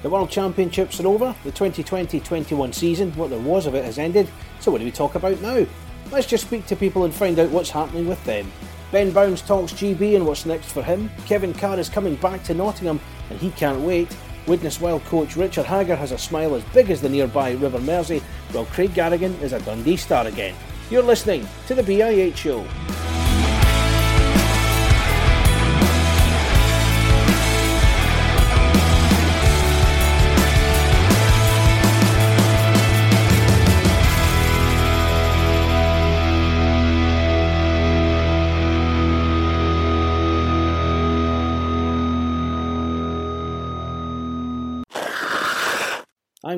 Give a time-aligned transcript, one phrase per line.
[0.00, 4.28] The World Championships are over, the 2020-21 season, what there was of it has ended,
[4.60, 5.66] so what do we talk about now?
[6.12, 8.50] Let's just speak to people and find out what's happening with them.
[8.92, 11.10] Ben Bounds talks GB and what's next for him.
[11.26, 14.16] Kevin Carr is coming back to Nottingham and he can't wait.
[14.46, 18.22] Widnes Wild coach Richard Hagger has a smile as big as the nearby River Mersey,
[18.52, 20.54] while Craig Garrigan is a Dundee star again.
[20.90, 22.64] You're listening to the BIH show.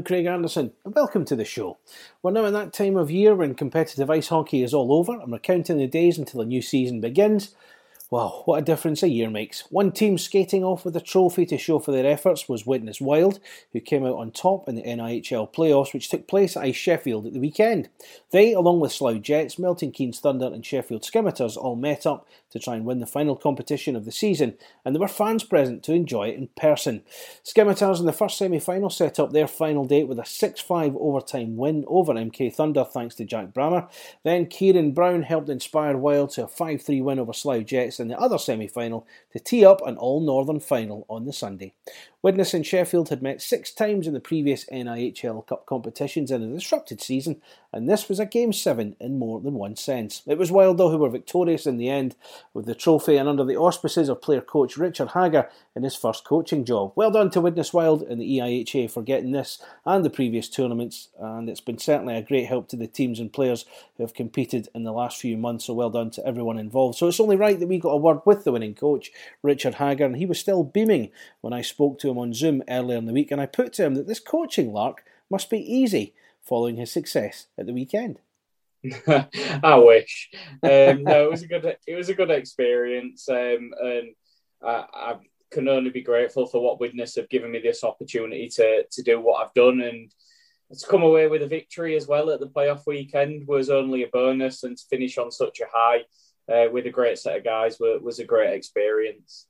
[0.00, 1.76] I'm Craig Anderson, and welcome to the show.
[2.22, 5.30] We're now in that time of year when competitive ice hockey is all over, and
[5.30, 7.54] we're counting the days until a new season begins.
[8.10, 9.70] Wow, what a difference a year makes.
[9.70, 13.40] One team skating off with a trophy to show for their efforts was Widnes Wild,
[13.74, 17.26] who came out on top in the NIHL playoffs, which took place at Ice Sheffield
[17.26, 17.90] at the weekend.
[18.30, 22.58] They, along with Slough Jets, Milton Keynes Thunder, and Sheffield Scimitars, all met up to
[22.58, 25.92] try and win the final competition of the season, and there were fans present to
[25.92, 27.02] enjoy it in person.
[27.42, 30.96] Scimitars in the first semi final set up their final date with a 6 5
[30.96, 33.88] overtime win over MK Thunder thanks to Jack Brammer.
[34.24, 38.08] Then Kieran Brown helped inspire Wild to a 5 3 win over Slough Jets in
[38.08, 41.72] the other semi final to tee up an all Northern final on the Sunday.
[42.22, 46.52] Widnes and Sheffield had met six times in the previous NIHL Cup competitions in a
[46.52, 47.40] disrupted season,
[47.72, 50.20] and this was a Game 7 in more than one sense.
[50.26, 52.16] It was Wild, though, who were victorious in the end,
[52.52, 56.24] with the trophy and under the auspices of player coach Richard Hager in his first
[56.24, 56.92] coaching job.
[56.94, 61.08] Well done to Widnes Wild and the EIHA for getting this and the previous tournaments,
[61.18, 63.64] and it's been certainly a great help to the teams and players
[63.96, 66.98] who have competed in the last few months, so well done to everyone involved.
[66.98, 69.10] So it's only right that we got a word with the winning coach,
[69.42, 71.10] Richard Hager, and he was still beaming
[71.40, 73.84] when I spoke to him on Zoom earlier in the week, and I put to
[73.84, 78.18] him that this coaching lark must be easy following his success at the weekend.
[79.06, 80.30] I wish.
[80.62, 81.76] Um, no, it was a good.
[81.86, 84.14] It was a good experience, um, and
[84.62, 85.16] I, I,
[85.50, 89.20] can only be grateful for what Widnes have given me this opportunity to to do
[89.20, 90.10] what I've done, and
[90.72, 94.08] to come away with a victory as well at the playoff weekend was only a
[94.08, 96.04] bonus, and to finish on such a high
[96.50, 99.46] uh, with a great set of guys was, was a great experience.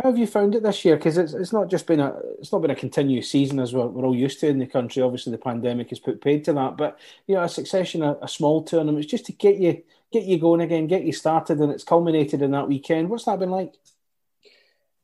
[0.00, 0.96] How have you found it this year?
[0.96, 3.86] Because it's, it's not just been a it's not been a continuous season as we're,
[3.86, 5.02] we're all used to in the country.
[5.02, 8.28] Obviously, the pandemic has put paid to that, but you know, a succession of a
[8.28, 11.84] small tournaments just to get you get you going again, get you started, and it's
[11.84, 13.10] culminated in that weekend.
[13.10, 13.74] What's that been like?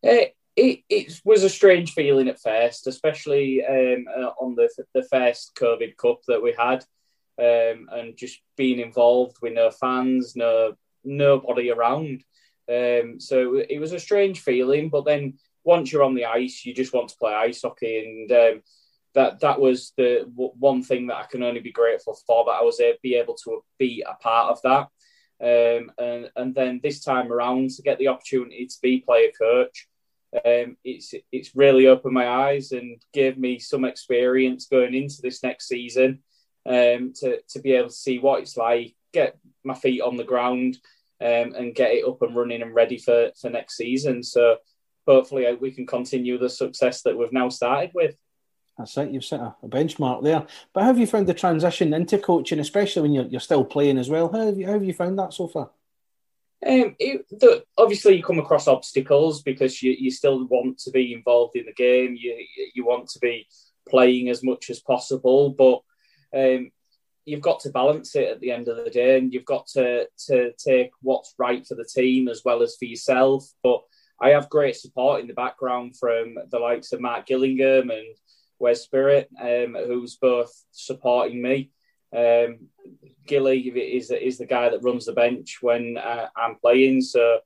[0.03, 5.05] It, it, it was a strange feeling at first, especially um, uh, on the the
[5.05, 6.85] first COVID Cup that we had,
[7.39, 10.75] um, and just being involved with no fans, no
[11.05, 12.25] nobody around.
[12.69, 16.75] Um, so it was a strange feeling, but then once you're on the ice, you
[16.75, 18.63] just want to play ice hockey, and um,
[19.15, 22.63] that that was the one thing that I can only be grateful for that I
[22.63, 24.89] was able, be able to be a part of that.
[25.41, 29.89] Um, and and then this time around to get the opportunity to be player coach
[30.35, 35.43] um, it's it's really opened my eyes and gave me some experience going into this
[35.43, 36.19] next season
[36.67, 40.25] um, to to be able to see what it's like, get my feet on the
[40.25, 40.77] ground,
[41.21, 44.23] um, and get it up and running and ready for for next season.
[44.23, 44.57] So
[45.07, 48.17] hopefully uh, we can continue the success that we've now started with.
[48.77, 49.11] That's it.
[49.11, 50.47] You've set a, a, benchmark there.
[50.73, 53.99] But how have you found the transition into coaching, especially when you're, you're still playing
[53.99, 54.31] as well?
[54.31, 55.71] How have you, how have you found that so far?
[56.65, 61.13] Um, it, the, obviously, you come across obstacles because you, you still want to be
[61.13, 62.17] involved in the game.
[62.19, 62.45] You
[62.75, 63.47] you want to be
[63.89, 65.83] playing as much as possible, but
[66.37, 66.71] um,
[67.29, 70.09] you've got to balance it at the end of the day, and you've got to
[70.27, 73.47] to take what's right for the team as well as for yourself.
[73.63, 73.83] But
[74.21, 78.07] I have great support in the background from the likes of Matt Gillingham and
[78.59, 81.71] Wes Spirit, um, who's both supporting me.
[82.17, 82.69] Um,
[83.27, 87.41] Gilly is is the guy that runs the bench when uh, I'm playing, so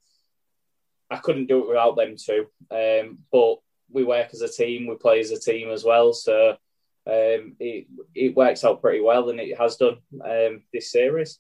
[1.11, 2.47] I couldn't do it without them too.
[2.71, 3.57] Um, but
[3.91, 6.57] we work as a team, we play as a team as well, so
[7.07, 11.39] um, it it works out pretty well, and it has done um, this series.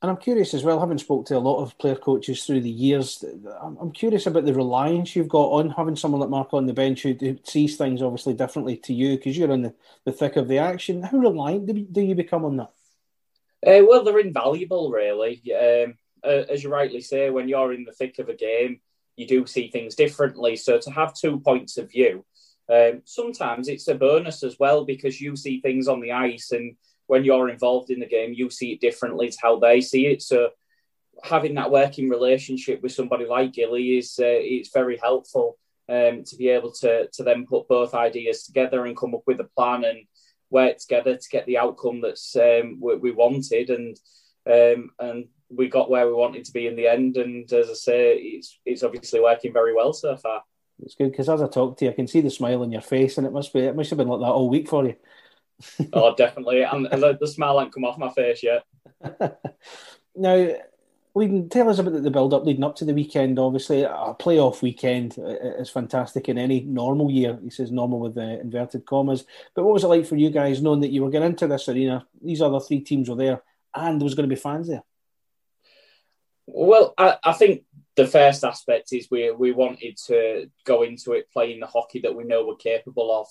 [0.00, 2.70] And I'm curious as well, having spoke to a lot of player coaches through the
[2.70, 3.24] years,
[3.60, 7.02] I'm curious about the reliance you've got on having someone like Mark on the bench
[7.02, 9.74] who, who sees things obviously differently to you because you're in the,
[10.04, 11.02] the thick of the action.
[11.02, 12.70] How reliant do, do you become on that?
[13.66, 15.42] Uh, well, they're invaluable, really.
[15.52, 18.80] Um, as you rightly say, when you're in the thick of a game,
[19.16, 20.54] you do see things differently.
[20.54, 22.24] So to have two points of view,
[22.68, 26.76] um, sometimes it's a bonus as well because you see things on the ice and
[27.08, 30.22] when you're involved in the game, you see it differently to how they see it.
[30.22, 30.50] So
[31.24, 36.36] having that working relationship with somebody like Gilly is uh, it's very helpful um, to
[36.36, 39.84] be able to to then put both ideas together and come up with a plan
[39.84, 40.06] and
[40.50, 43.96] work together to get the outcome that's um, we, wanted and
[44.46, 47.16] um, and we got where we wanted to be in the end.
[47.16, 50.42] And as I say, it's it's obviously working very well so far.
[50.82, 52.80] It's good because as I talk to you, I can see the smile on your
[52.80, 54.94] face, and it must be it must have been like that all week for you
[55.92, 56.62] oh, definitely.
[56.62, 58.64] And, the, the smile hasn't come off my face yet.
[60.16, 60.54] now,
[61.14, 63.38] leading, tell us about the build up leading up to the weekend.
[63.38, 67.38] Obviously, a playoff weekend is fantastic in any normal year.
[67.42, 69.24] He says normal with the inverted commas.
[69.54, 71.68] But what was it like for you guys knowing that you were getting into this
[71.68, 72.06] arena?
[72.22, 73.42] These other three teams were there,
[73.74, 74.84] and there was going to be fans there.
[76.46, 77.64] Well, I, I think
[77.98, 82.14] the first aspect is we we wanted to go into it playing the hockey that
[82.14, 83.26] we know we're capable of.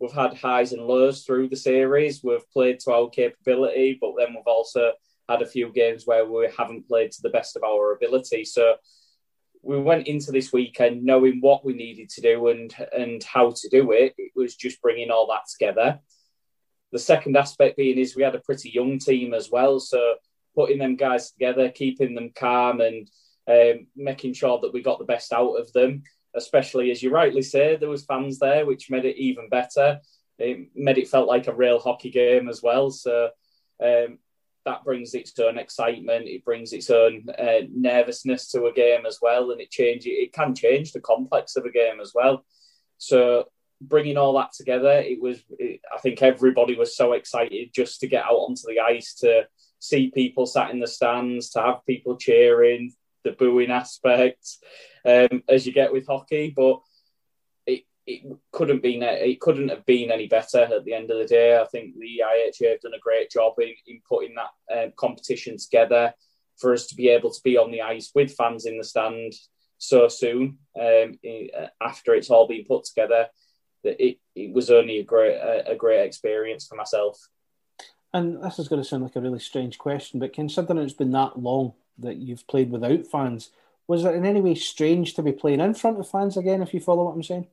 [0.00, 2.24] We've had highs and lows through the series.
[2.24, 4.92] We've played to our capability, but then we've also
[5.28, 8.46] had a few games where we haven't played to the best of our ability.
[8.46, 8.76] So
[9.62, 13.68] we went into this weekend knowing what we needed to do and and how to
[13.68, 14.14] do it.
[14.16, 16.00] It was just bringing all that together.
[16.90, 20.14] The second aspect being is we had a pretty young team as well, so
[20.54, 23.10] putting them guys together, keeping them calm, and
[23.48, 26.02] um, making sure that we got the best out of them
[26.36, 30.00] especially as you rightly say, there was fans there, which made it even better.
[30.38, 32.90] It made it felt like a real hockey game as well.
[32.90, 33.30] So
[33.82, 34.18] um,
[34.66, 36.28] that brings its own excitement.
[36.28, 40.32] It brings its own uh, nervousness to a game as well, and it change it
[40.32, 42.44] can change the complex of a game as well.
[42.98, 43.46] So
[43.80, 45.42] bringing all that together, it was.
[45.58, 49.46] It, I think everybody was so excited just to get out onto the ice to
[49.78, 52.92] see people sat in the stands, to have people cheering,
[53.26, 54.56] the booing aspect
[55.04, 56.80] um, as you get with hockey, but
[57.66, 61.26] it, it couldn't be it couldn't have been any better at the end of the
[61.26, 61.58] day.
[61.58, 65.56] I think the IHA have done a great job in, in putting that um, competition
[65.58, 66.14] together
[66.56, 69.34] for us to be able to be on the ice with fans in the stand
[69.78, 71.18] so soon um,
[71.82, 73.26] after it's all been put together.
[73.84, 77.18] That it, it was only a great a, a great experience for myself.
[78.12, 81.10] And this is going to sound like a really strange question, but considering it's been
[81.10, 83.50] that long that you've played without fans.
[83.88, 86.62] Was it in any way strange to be playing in front of fans again?
[86.62, 87.46] If you follow what I'm saying.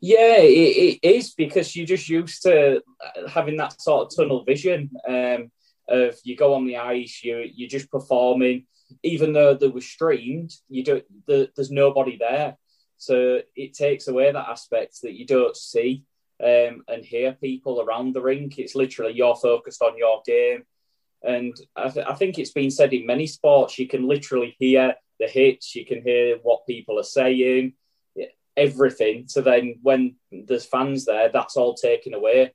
[0.00, 2.82] Yeah, it, it is because you're just used to
[3.28, 5.50] having that sort of tunnel vision um,
[5.88, 8.66] of you go on the ice, you you're just performing,
[9.02, 12.58] even though there was streamed, you don't the, there's nobody there,
[12.98, 16.04] so it takes away that aspect that you don't see
[16.44, 18.58] um, and hear people around the rink.
[18.58, 20.64] It's literally you're focused on your game,
[21.26, 24.94] and I, th- I, think it's been said in many sports, you can literally hear
[25.18, 27.74] the hits, you can hear what people are saying,
[28.56, 29.28] everything.
[29.28, 32.52] So then when there's fans there, that's all taken away.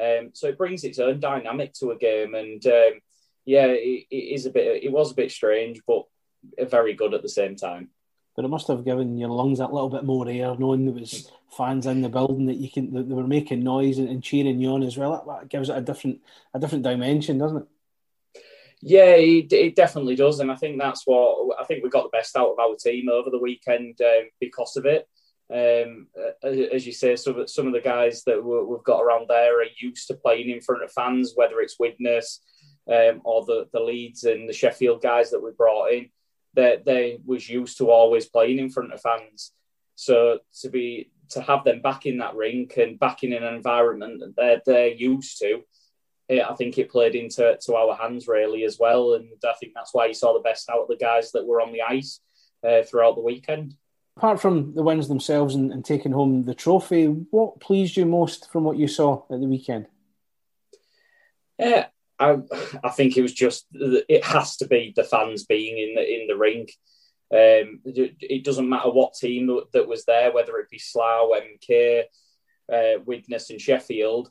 [0.00, 2.34] Um, so it brings its own dynamic to a game.
[2.34, 3.00] And um,
[3.44, 6.04] yeah, it, it is a bit, it was a bit strange, but
[6.70, 7.90] very good at the same time.
[8.34, 11.30] But it must have given your lungs that little bit more air, knowing there was
[11.54, 14.58] fans in the building that you can that they were making noise and, and cheering
[14.58, 15.12] you on as well.
[15.12, 16.22] That, that gives it a different
[16.54, 17.66] a different dimension, doesn't it?
[18.84, 22.16] Yeah, it, it, definitely does, and I think that's what I think we got the
[22.16, 25.08] best out of our team over the weekend um, because of it.
[25.52, 26.08] Um,
[26.42, 30.08] as you say, some, some of the guys that we've got around there are used
[30.08, 32.40] to playing in front of fans, whether it's Widnes
[32.88, 36.08] um, or the, the Leeds and the Sheffield guys that we brought in.
[36.54, 39.52] They, they was used to always playing in front of fans.
[39.94, 44.20] So to be to have them back in that rink and back in an environment
[44.20, 45.62] that they're, they're used to,
[46.28, 49.14] it, I think it played into to our hands really as well.
[49.14, 51.60] And I think that's why you saw the best out of the guys that were
[51.60, 52.20] on the ice
[52.66, 53.74] uh, throughout the weekend.
[54.16, 58.50] Apart from the wins themselves and, and taking home the trophy, what pleased you most
[58.50, 59.86] from what you saw at the weekend?
[61.58, 61.86] Yeah,
[62.18, 62.38] I,
[62.84, 66.26] I think it was just it has to be the fans being in the in
[66.26, 66.72] the rink.
[67.32, 72.02] Um, it doesn't matter what team that was there, whether it be Slough, MK,
[72.70, 74.30] uh, Widnes, and Sheffield.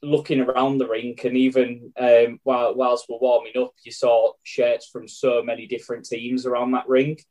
[0.00, 4.86] Looking around the rink, and even um, while whilst we're warming up, you saw shirts
[4.86, 7.24] from so many different teams around that rink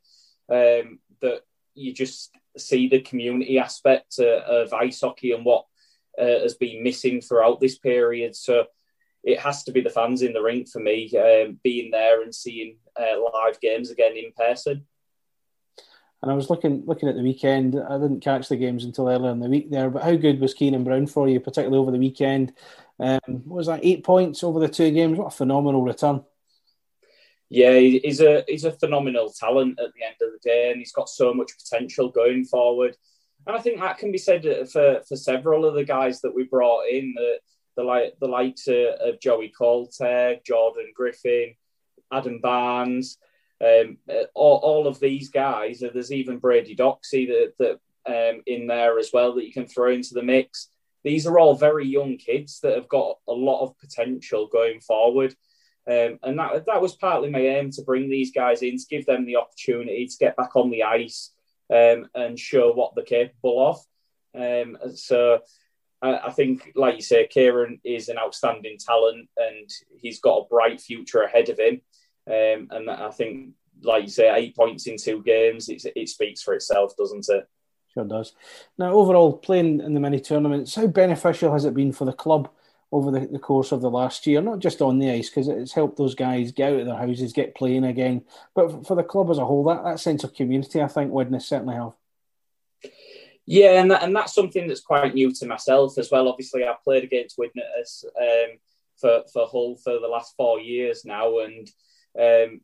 [0.50, 1.40] um, that
[1.74, 5.64] you just see the community aspect uh, of ice hockey and what
[6.20, 8.34] uh, has been missing throughout this period.
[8.36, 8.66] So
[9.24, 12.34] it has to be the fans in the rink for me, um, being there and
[12.34, 14.84] seeing uh, live games again in person.
[16.22, 17.76] And I was looking looking at the weekend.
[17.76, 19.88] I didn't catch the games until earlier in the week there.
[19.88, 22.52] But how good was Kieran Brown for you, particularly over the weekend?
[22.98, 23.84] Um, what was that?
[23.84, 25.16] Eight points over the two games.
[25.16, 26.24] What a phenomenal return!
[27.50, 30.92] Yeah, he's a he's a phenomenal talent at the end of the day, and he's
[30.92, 32.96] got so much potential going forward.
[33.46, 36.44] And I think that can be said for for several of the guys that we
[36.44, 37.14] brought in.
[37.14, 37.38] The
[37.76, 41.54] the like the likes of Joey Colter, Jordan Griffin,
[42.12, 43.18] Adam Barnes
[43.64, 43.98] um,
[44.34, 45.80] all, all, of these guys.
[45.80, 49.92] There's even Brady Doxy that, that um, in there as well that you can throw
[49.92, 50.68] into the mix.
[51.04, 55.34] These are all very young kids that have got a lot of potential going forward.
[55.88, 59.06] Um, and that, that was partly my aim to bring these guys in, to give
[59.06, 61.32] them the opportunity to get back on the ice
[61.70, 63.78] um, and show what they're capable of.
[64.34, 65.40] Um, so
[66.02, 70.48] I, I, think, like you say, Kieran is an outstanding talent and he's got a
[70.48, 71.80] bright future ahead of him.
[72.28, 76.42] Um, and I think, like you say, eight points in two games, it, it speaks
[76.42, 77.48] for itself, doesn't it?
[77.94, 78.34] Sure does.
[78.76, 82.50] Now, overall, playing in the mini tournaments, how beneficial has it been for the club
[82.92, 84.42] over the, the course of the last year?
[84.42, 87.32] Not just on the ice, because it's helped those guys get out of their houses,
[87.32, 90.82] get playing again, but for the club as a whole, that, that sense of community,
[90.82, 91.92] I think Widnes certainly have.
[93.46, 96.28] Yeah, and, that, and that's something that's quite new to myself as well.
[96.28, 98.58] Obviously, I've played against Widnes um,
[99.00, 101.66] for, for Hull for the last four years now, and
[102.18, 102.60] um,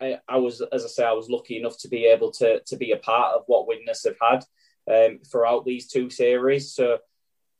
[0.00, 2.76] I, I, was, as I say, I was lucky enough to be able to to
[2.76, 4.44] be a part of what Widnes have had
[4.90, 6.74] um, throughout these two series.
[6.74, 6.98] So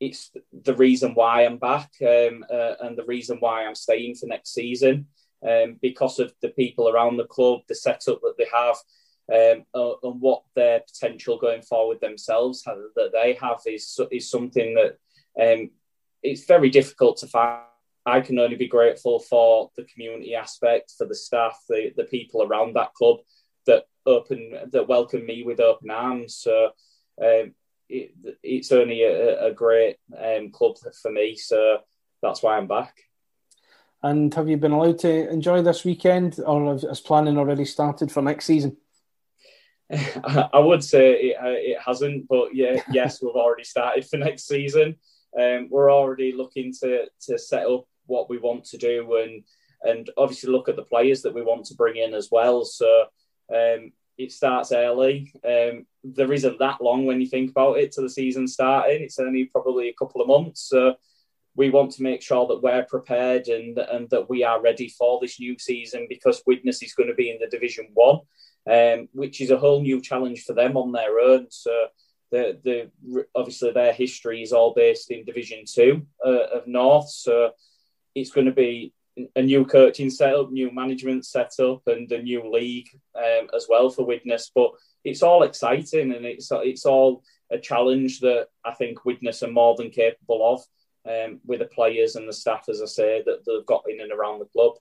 [0.01, 4.27] it's the reason why I'm back um, uh, and the reason why I'm staying for
[4.27, 5.07] next season
[5.49, 8.77] um, because of the people around the club, the setup that they have.
[9.33, 14.29] Um, uh, and what their potential going forward themselves have, that they have is is
[14.29, 14.99] something that
[15.41, 15.71] um,
[16.23, 17.63] it's very difficult to find
[18.05, 22.43] I can only be grateful for the community aspect, for the staff, the, the people
[22.43, 23.19] around that club
[23.67, 26.37] that open that welcome me with open arms.
[26.37, 26.73] So
[27.23, 27.55] um,
[27.89, 31.37] it, it's only a, a great um, club for me.
[31.37, 31.79] So
[32.23, 32.95] that's why I'm back.
[34.03, 38.21] And have you been allowed to enjoy this weekend, or has planning already started for
[38.21, 38.77] next season?
[39.93, 44.49] I would say it, uh, it hasn't, but yeah, yes, we've already started for next
[44.49, 44.97] season.
[45.39, 49.43] Um, we're already looking to to set up what we want to do and
[49.85, 52.65] and obviously look at the players that we want to bring in as well.
[52.65, 53.07] So
[53.53, 55.33] um, it starts early.
[55.45, 59.03] Um, there isn't that long when you think about it to the season starting.
[59.03, 60.69] It's only probably a couple of months.
[60.69, 60.95] So
[61.57, 65.19] we want to make sure that we're prepared and and that we are ready for
[65.21, 68.21] this new season because Widnes is going to be in the Division One,
[68.71, 71.47] um, which is a whole new challenge for them on their own.
[71.51, 71.73] So.
[72.35, 77.51] The, the obviously their history is all based in Division Two uh, of North, so
[78.15, 78.93] it's going to be
[79.37, 84.07] a new coaching setup, new management setup, and a new league um, as well for
[84.07, 84.51] Widnes.
[84.55, 84.73] But
[85.05, 89.77] it's all exciting and it's it's all a challenge that I think Widnes are more
[89.77, 90.63] than capable of
[91.11, 94.13] um, with the players and the staff, as I say, that they've got in and
[94.13, 94.75] around the club.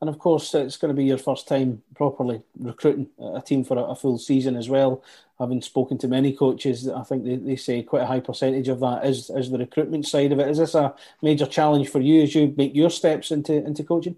[0.00, 3.76] And of course, it's going to be your first time properly recruiting a team for
[3.78, 5.04] a, full season as well.
[5.38, 8.80] Having spoken to many coaches, I think they, they say quite a high percentage of
[8.80, 10.48] that is, is the recruitment side of it.
[10.48, 14.16] Is this a major challenge for you as you make your steps into, into coaching?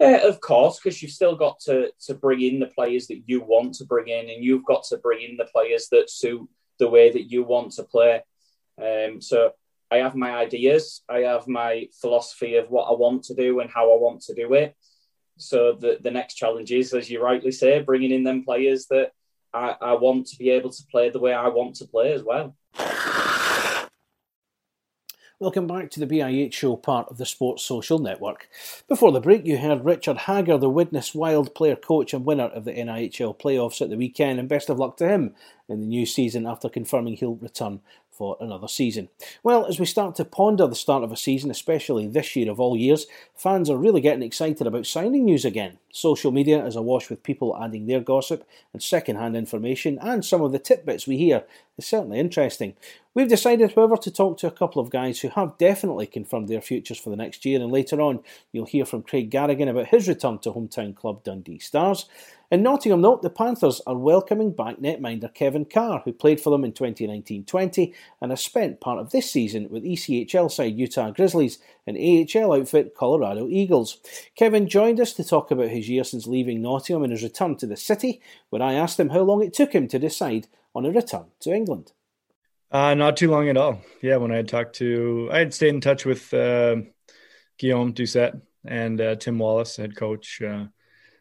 [0.00, 3.40] Uh, of course, because you've still got to, to bring in the players that you
[3.40, 6.48] want to bring in, and you've got to bring in the players that suit
[6.78, 8.22] the way that you want to play.
[8.82, 9.52] Um, so
[9.90, 13.70] I have my ideas, I have my philosophy of what I want to do and
[13.70, 14.76] how I want to do it.
[15.38, 19.12] So the, the next challenge is, as you rightly say, bringing in them players that
[19.52, 22.22] I, I want to be able to play the way I want to play as
[22.22, 22.56] well.
[25.38, 28.48] Welcome back to the BIH show, part of the Sports Social Network.
[28.88, 32.64] Before the break, you heard Richard Hager, the Widnes Wild player coach and winner of
[32.64, 35.34] the NIHL playoffs at the weekend, and best of luck to him
[35.68, 37.80] in the new season after confirming he'll return
[38.16, 39.08] for another season.
[39.42, 42.58] Well, as we start to ponder the start of a season, especially this year of
[42.58, 45.78] all years, fans are really getting excited about signing news again.
[45.92, 50.52] Social media is awash with people adding their gossip and second-hand information, and some of
[50.52, 51.44] the tidbits we hear
[51.76, 52.74] is certainly interesting.
[53.16, 56.60] We've decided, however, to talk to a couple of guys who have definitely confirmed their
[56.60, 58.20] futures for the next year, and later on
[58.52, 62.04] you'll hear from Craig Garrigan about his return to hometown club Dundee Stars.
[62.50, 66.62] In Nottingham, note the Panthers are welcoming back netminder Kevin Carr, who played for them
[66.62, 71.58] in 2019 20 and has spent part of this season with ECHL side Utah Grizzlies
[71.86, 73.96] and AHL outfit Colorado Eagles.
[74.34, 77.66] Kevin joined us to talk about his year since leaving Nottingham and his return to
[77.66, 78.20] the city,
[78.50, 81.54] where I asked him how long it took him to decide on a return to
[81.54, 81.92] England.
[82.70, 83.80] Uh, not too long at all.
[84.02, 86.76] Yeah, when I had talked to, I had stayed in touch with uh,
[87.58, 90.42] Guillaume Doucet and uh, Tim Wallace, head coach.
[90.42, 90.66] Uh,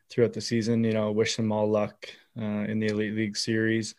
[0.10, 0.84] throughout the season.
[0.84, 2.10] You know, wish them all luck
[2.40, 3.96] uh, in the Elite League series.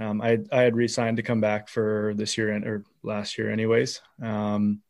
[0.00, 3.50] Um, I I had re-signed to come back for this year and or last year,
[3.50, 4.00] anyways.
[4.22, 4.80] Um,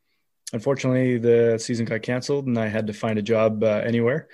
[0.52, 4.28] unfortunately, the season got canceled, and I had to find a job uh, anywhere.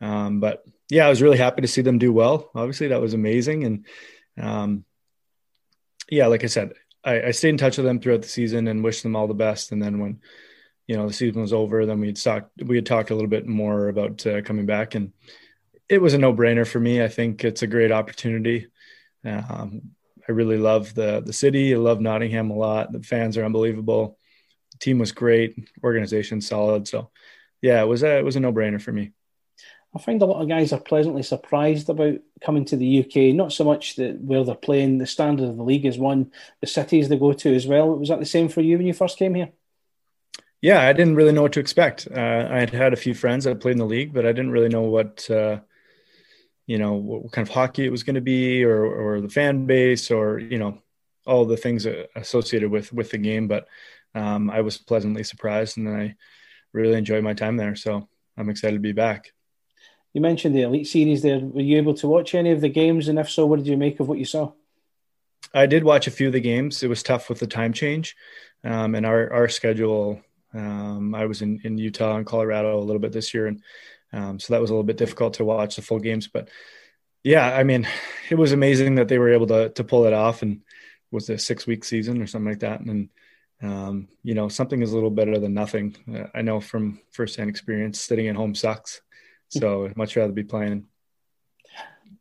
[0.00, 2.50] Um, but yeah, I was really happy to see them do well.
[2.54, 3.86] Obviously, that was amazing, and
[4.38, 4.84] um,
[6.10, 6.72] yeah, like I said,
[7.06, 9.34] I, I stayed in touch with them throughout the season and wished them all the
[9.34, 9.72] best.
[9.72, 10.20] And then when
[10.86, 13.46] you know the season was over, then we'd talked we had talked a little bit
[13.46, 15.12] more about uh, coming back and
[15.88, 17.02] it was a no brainer for me.
[17.02, 18.66] I think it's a great opportunity.
[19.24, 19.92] Um,
[20.28, 21.74] I really love the the city.
[21.74, 22.92] I love Nottingham a lot.
[22.92, 24.18] The fans are unbelievable.
[24.72, 25.56] The team was great.
[25.84, 26.88] Organization solid.
[26.88, 27.10] So,
[27.62, 29.12] yeah, it was a it was a no brainer for me.
[29.96, 33.34] I find a lot of guys are pleasantly surprised about coming to the UK.
[33.34, 36.66] Not so much that where they're playing, the standard of the league is one, the
[36.66, 37.98] cities they go to as well.
[37.98, 39.50] Was that the same for you when you first came here?
[40.60, 42.08] Yeah, I didn't really know what to expect.
[42.14, 44.50] Uh, I had had a few friends that played in the league, but I didn't
[44.50, 45.60] really know what uh,
[46.66, 49.66] you know what kind of hockey it was going to be or or the fan
[49.66, 50.82] base or you know
[51.26, 53.66] all the things associated with with the game but
[54.14, 56.14] um, i was pleasantly surprised and i
[56.72, 59.32] really enjoyed my time there so i'm excited to be back
[60.16, 63.08] you mentioned the elite series there were you able to watch any of the games
[63.08, 64.50] and if so what did you make of what you saw
[65.54, 68.16] i did watch a few of the games it was tough with the time change
[68.64, 70.20] um, and our our schedule
[70.54, 73.62] um, i was in in utah and colorado a little bit this year and
[74.12, 76.48] um, so that was a little bit difficult to watch the full games, but
[77.22, 77.86] yeah, I mean,
[78.30, 80.62] it was amazing that they were able to to pull it off and
[81.10, 82.80] was a six week season or something like that.
[82.80, 83.08] And
[83.62, 85.96] um, you know, something is a little better than nothing.
[86.12, 89.00] Uh, I know from firsthand experience, sitting at home sucks.
[89.48, 90.86] So I'd much rather be playing.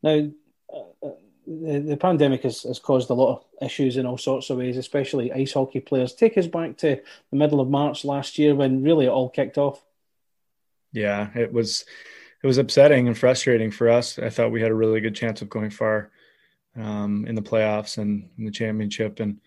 [0.04, 0.30] Now,
[0.74, 1.10] uh,
[1.48, 4.78] the, the pandemic has, has caused a lot of issues in all sorts of ways,
[4.78, 6.14] especially ice hockey players.
[6.14, 9.58] Take us back to the middle of March last year when really it all kicked
[9.58, 9.84] off
[10.96, 11.86] yeah, it was
[12.42, 14.18] it was upsetting and frustrating for us.
[14.18, 16.10] I thought we had a really good chance of going far
[16.76, 19.20] um, in the playoffs and in the championship.
[19.20, 19.42] And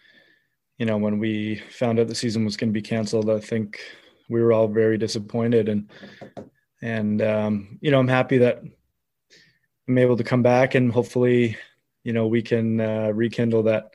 [0.76, 3.80] you know, when we found out the season was going to be canceled, I think
[4.28, 5.70] we were all very disappointed.
[5.70, 5.88] And
[6.80, 8.62] and um, you know, I'm happy that
[9.88, 11.56] I'm able to come back and hopefully,
[12.04, 13.92] you know, we can uh, rekindle that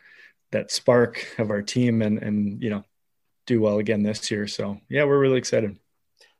[0.51, 2.83] that spark of our team and and you know
[3.45, 4.47] do well again this year.
[4.47, 5.77] So yeah, we're really excited.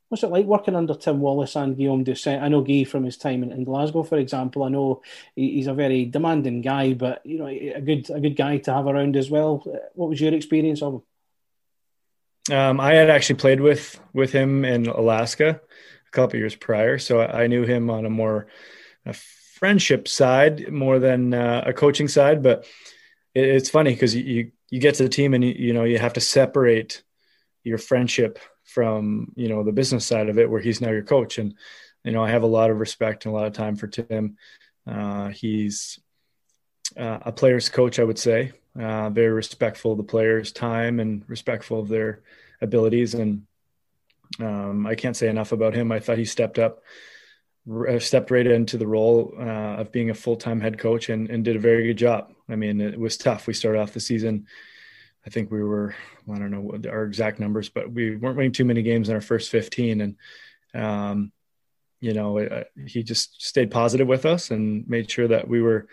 [0.08, 2.40] What's it like working under Tim Wallace and Guillaume Doucet?
[2.40, 4.62] I know Guy from his time in, in Glasgow, for example.
[4.62, 5.02] I know
[5.34, 8.72] he, he's a very demanding guy, but you know, a good a good guy to
[8.72, 9.64] have around as well.
[9.94, 11.02] What was your experience of
[12.48, 12.56] him?
[12.56, 15.60] Um, I had actually played with with him in Alaska
[16.14, 18.46] couple years prior, so I knew him on a more
[19.06, 22.42] a friendship side more than uh, a coaching side.
[22.42, 22.66] But
[23.34, 25.84] it, it's funny because you, you you get to the team and you, you know
[25.84, 27.02] you have to separate
[27.62, 31.38] your friendship from you know the business side of it where he's now your coach.
[31.38, 31.54] And
[32.04, 34.36] you know i have a lot of respect and a lot of time for tim.
[34.86, 35.98] Uh, he's
[36.96, 38.52] uh, a player's coach i would say.
[38.78, 42.22] Uh, very respectful of the players time and respectful of their
[42.60, 43.14] abilities.
[43.14, 43.46] And
[44.40, 46.82] um, i can't say enough about him i thought he stepped up
[47.98, 51.56] stepped right into the role uh, of being a full-time head coach and, and did
[51.56, 54.46] a very good job i mean it was tough we started off the season
[55.26, 55.94] I think we were,
[56.30, 59.14] I don't know what our exact numbers, but we weren't winning too many games in
[59.14, 60.00] our first 15.
[60.00, 60.16] And,
[60.74, 61.32] um,
[62.00, 65.88] you know, uh, he just stayed positive with us and made sure that we were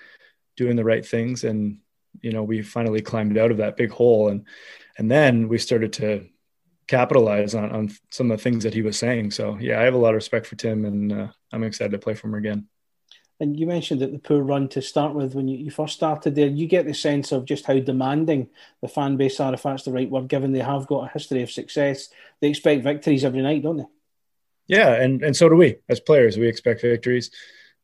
[0.58, 1.46] doing the right things.
[1.46, 1.78] And,
[2.22, 4.28] you know, we finally climbed out of that big hole.
[4.28, 4.46] And,
[4.98, 6.26] and then we started to
[6.88, 9.32] capitalize on, on some of the things that he was saying.
[9.32, 12.00] So, yeah, I have a lot of respect for Tim and uh, I'm excited to
[12.00, 12.68] play for him again.
[13.40, 16.36] And you mentioned that the poor run to start with when you, you, first started
[16.36, 16.48] there.
[16.48, 18.50] You get the sense of just how demanding
[18.82, 21.42] the fan base are, if that's the right word, given they have got a history
[21.42, 22.10] of success.
[22.40, 23.88] They expect victories every night, don't they?
[24.68, 26.38] Yeah, and, and so do we as players.
[26.38, 27.32] We expect victories.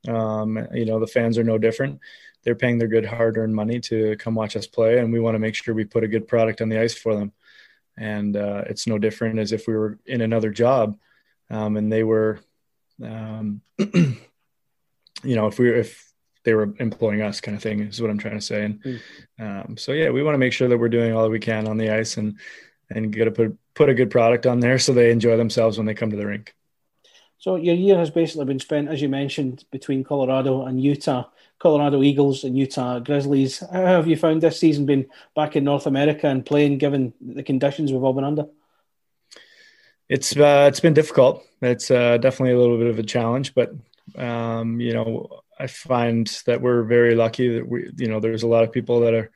[0.07, 2.01] Um, you know, the fans are no different.
[2.43, 5.35] They're paying their good hard earned money to come watch us play, and we want
[5.35, 7.33] to make sure we put a good product on the ice for them.
[7.97, 10.97] And uh, it's no different as if we were in another job
[11.49, 12.39] um, and they were
[13.03, 16.11] um, you know, if we if
[16.43, 18.63] they were employing us, kind of thing, is what I'm trying to say.
[18.63, 18.99] And mm.
[19.39, 21.67] um, so, yeah, we want to make sure that we're doing all that we can
[21.67, 22.39] on the ice and
[22.89, 25.85] and get to put put a good product on there so they enjoy themselves when
[25.85, 26.55] they come to the rink.
[27.39, 31.25] So your year has basically been spent, as you mentioned, between Colorado and Utah.
[31.59, 33.59] Colorado Eagles and Utah Grizzlies.
[33.59, 37.43] How have you found this season been back in North America and playing given the
[37.43, 38.45] conditions we've all been under?
[40.09, 41.43] It's uh, it's been difficult.
[41.61, 43.73] It's uh, definitely a little bit of a challenge, but
[44.15, 48.47] um, you know, I find that we're very lucky that we, you know, there's a
[48.47, 49.31] lot of people that are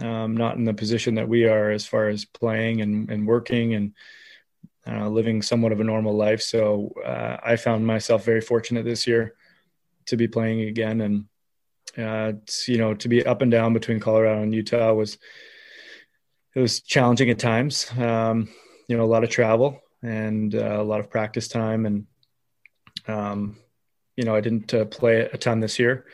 [0.00, 3.74] um, not in the position that we are as far as playing and, and working
[3.74, 3.92] and
[4.86, 6.42] uh, living somewhat of a normal life.
[6.42, 9.34] So uh, I found myself very fortunate this year
[10.06, 11.26] to be playing again, and
[11.96, 12.32] uh,
[12.66, 15.18] you know, to be up and down between Colorado and Utah was
[16.54, 17.90] it was challenging at times.
[17.98, 18.48] Um,
[18.88, 22.06] you know, a lot of travel and uh, a lot of practice time, and
[23.08, 23.56] um,
[24.16, 26.06] you know, I didn't uh, play a ton this year.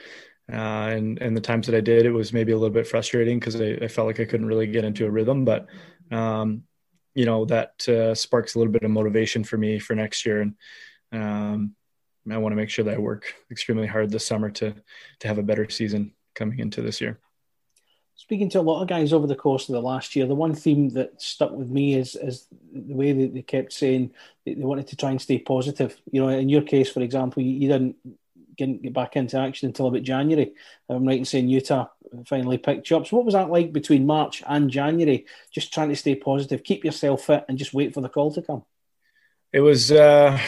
[0.51, 3.39] Uh, and and the times that I did, it was maybe a little bit frustrating
[3.39, 5.45] because I, I, felt like I couldn't really get into a rhythm.
[5.45, 5.67] But
[6.11, 6.65] um,
[7.15, 10.41] you know that uh, sparks a little bit of motivation for me for next year,
[10.41, 10.55] and
[11.13, 11.77] um,
[12.31, 14.75] I want to make sure that I work extremely hard this summer to
[15.21, 17.19] to have a better season coming into this year
[18.21, 20.55] speaking to a lot of guys over the course of the last year, the one
[20.55, 24.11] theme that stuck with me is is the way that they kept saying
[24.45, 25.99] they wanted to try and stay positive.
[26.13, 27.97] You know, in your case, for example, you, you didn't
[28.83, 30.53] get back into action until about January.
[30.91, 31.87] I'm right in saying Utah
[32.27, 33.07] finally picked you up.
[33.07, 35.25] So, what was that like between March and January?
[35.51, 38.43] Just trying to stay positive, keep yourself fit, and just wait for the call to
[38.43, 38.65] come.
[39.51, 39.91] It was.
[39.91, 40.39] Uh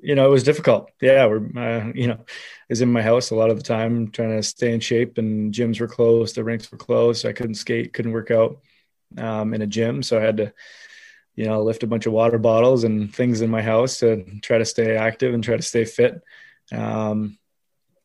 [0.00, 0.90] you know, it was difficult.
[1.00, 4.10] Yeah, we're, uh, you know, I was in my house a lot of the time
[4.10, 7.32] trying to stay in shape, and gyms were closed, the rinks were closed, so I
[7.32, 8.58] couldn't skate, couldn't work out
[9.16, 10.52] um, in a gym, so I had to,
[11.34, 14.58] you know, lift a bunch of water bottles and things in my house to try
[14.58, 16.20] to stay active and try to stay fit.
[16.72, 17.38] Um,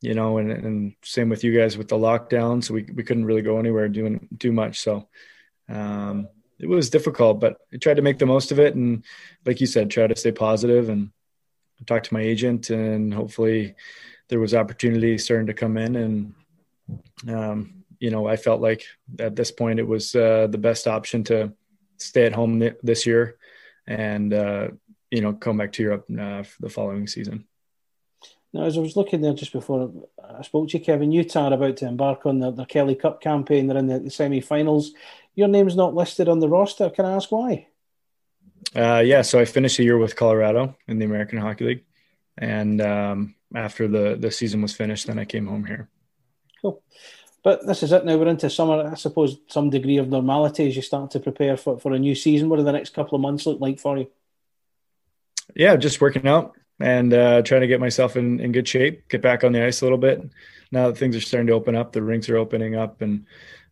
[0.02, 3.26] you know, and, and same with you guys with the lockdown, so we we couldn't
[3.26, 5.08] really go anywhere doing too much, so.
[5.70, 6.28] Um,
[6.60, 9.04] it was difficult, but I tried to make the most of it, and
[9.46, 11.10] like you said, try to stay positive and
[11.86, 13.76] talked to my agent, and hopefully
[14.30, 15.96] there was opportunity starting to come in.
[15.96, 16.34] And
[17.28, 18.86] um, you know, I felt like
[19.20, 21.54] at this point it was uh, the best option to
[21.98, 23.38] stay at home th- this year
[23.88, 24.68] and uh,
[25.12, 27.46] you know come back to Europe uh, for the following season.
[28.54, 29.92] Now, as I was looking there just before
[30.22, 33.68] I spoke to you, Kevin, Utah are about to embark on their, Kelly Cup campaign.
[33.68, 34.92] They're in the, the semi-finals.
[35.36, 36.90] Your name's not listed on the roster.
[36.90, 37.68] Can I ask why?
[38.76, 41.84] Uh, yeah, so I finished the year with Colorado in the American Hockey League,
[42.38, 45.90] and um, after the the season was finished, then I came home here.
[46.62, 46.82] Cool.
[47.44, 48.18] But this is it now.
[48.18, 48.90] We're into summer.
[48.92, 52.16] I suppose some degree of normality as you start to prepare for, for a new
[52.16, 52.50] season.
[52.50, 54.08] What do the next couple of months look like for you?
[55.56, 59.22] Yeah, just working out and uh, trying to get myself in, in good shape, get
[59.22, 60.22] back on the ice a little bit.
[60.72, 63.26] Now that things are starting to open up, the rinks are opening up, and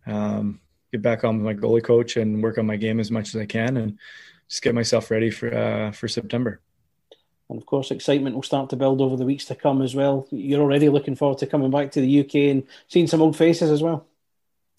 [0.06, 0.60] um,
[0.92, 3.42] get back on with my goalie coach and work on my game as much as
[3.42, 3.78] I can.
[3.78, 4.00] And
[4.50, 6.60] just get myself ready for uh, for September.
[7.50, 10.28] And of course, excitement will start to build over the weeks to come as well.
[10.30, 13.72] You're already looking forward to coming back to the UK and seeing some old faces
[13.72, 14.06] as well.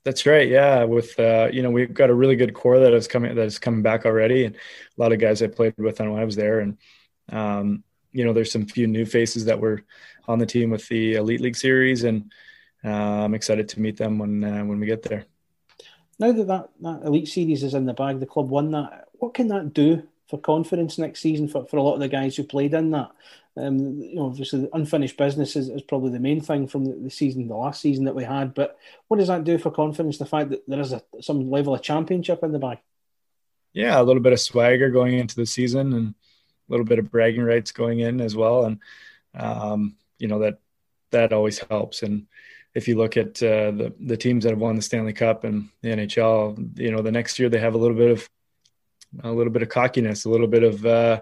[0.04, 0.48] That's right.
[0.48, 3.46] Yeah, with uh, you know we've got a really good core that is coming that
[3.46, 4.58] is coming back already, and a
[5.00, 6.78] lot of guys I played with when I was there, and
[7.30, 9.82] um, you know there's some few new faces that were
[10.26, 12.32] on the team with the Elite League series, and
[12.84, 15.26] uh, I'm excited to meet them when uh, when we get there.
[16.18, 19.34] Now that, that that Elite series is in the bag, the club won that what
[19.34, 22.44] can that do for confidence next season for, for a lot of the guys who
[22.44, 23.10] played in that?
[23.56, 27.10] Um, you know, obviously, unfinished business is, is probably the main thing from the, the,
[27.10, 28.54] season, the last season that we had.
[28.54, 28.78] But
[29.08, 30.18] what does that do for confidence?
[30.18, 32.78] The fact that there is a, some level of championship in the bag.
[33.72, 37.10] Yeah, a little bit of swagger going into the season, and a little bit of
[37.10, 38.78] bragging rights going in as well, and
[39.34, 40.58] um, you know that
[41.10, 42.02] that always helps.
[42.02, 42.26] And
[42.74, 45.68] if you look at uh, the the teams that have won the Stanley Cup and
[45.82, 48.28] the NHL, you know the next year they have a little bit of
[49.22, 51.20] a little bit of cockiness, a little bit of, uh,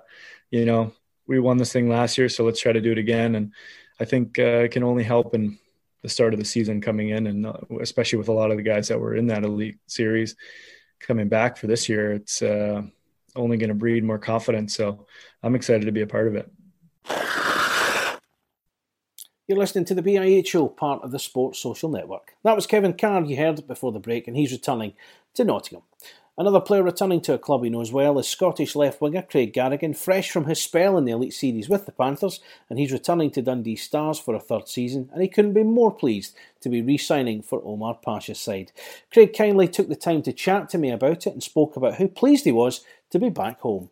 [0.50, 0.92] you know,
[1.26, 3.34] we won this thing last year, so let's try to do it again.
[3.34, 3.52] And
[4.00, 5.58] I think uh, it can only help in
[6.02, 8.62] the start of the season coming in, and uh, especially with a lot of the
[8.62, 10.36] guys that were in that elite series
[11.00, 12.82] coming back for this year, it's uh,
[13.36, 14.74] only going to breed more confidence.
[14.74, 15.06] So
[15.42, 16.50] I'm excited to be a part of it.
[19.46, 22.34] You're listening to the BIH show, part of the Sports Social Network.
[22.44, 24.92] That was Kevin Carr, you heard before the break, and he's returning
[25.34, 25.87] to Nottingham.
[26.38, 29.92] Another player returning to a club he knows well is Scottish left winger Craig Garrigan,
[29.92, 32.38] fresh from his spell in the Elite Series with the Panthers,
[32.70, 35.90] and he's returning to Dundee Stars for a third season, and he couldn't be more
[35.90, 38.70] pleased to be re signing for Omar Pacha's side.
[39.12, 42.06] Craig kindly took the time to chat to me about it and spoke about how
[42.06, 43.90] pleased he was to be back home.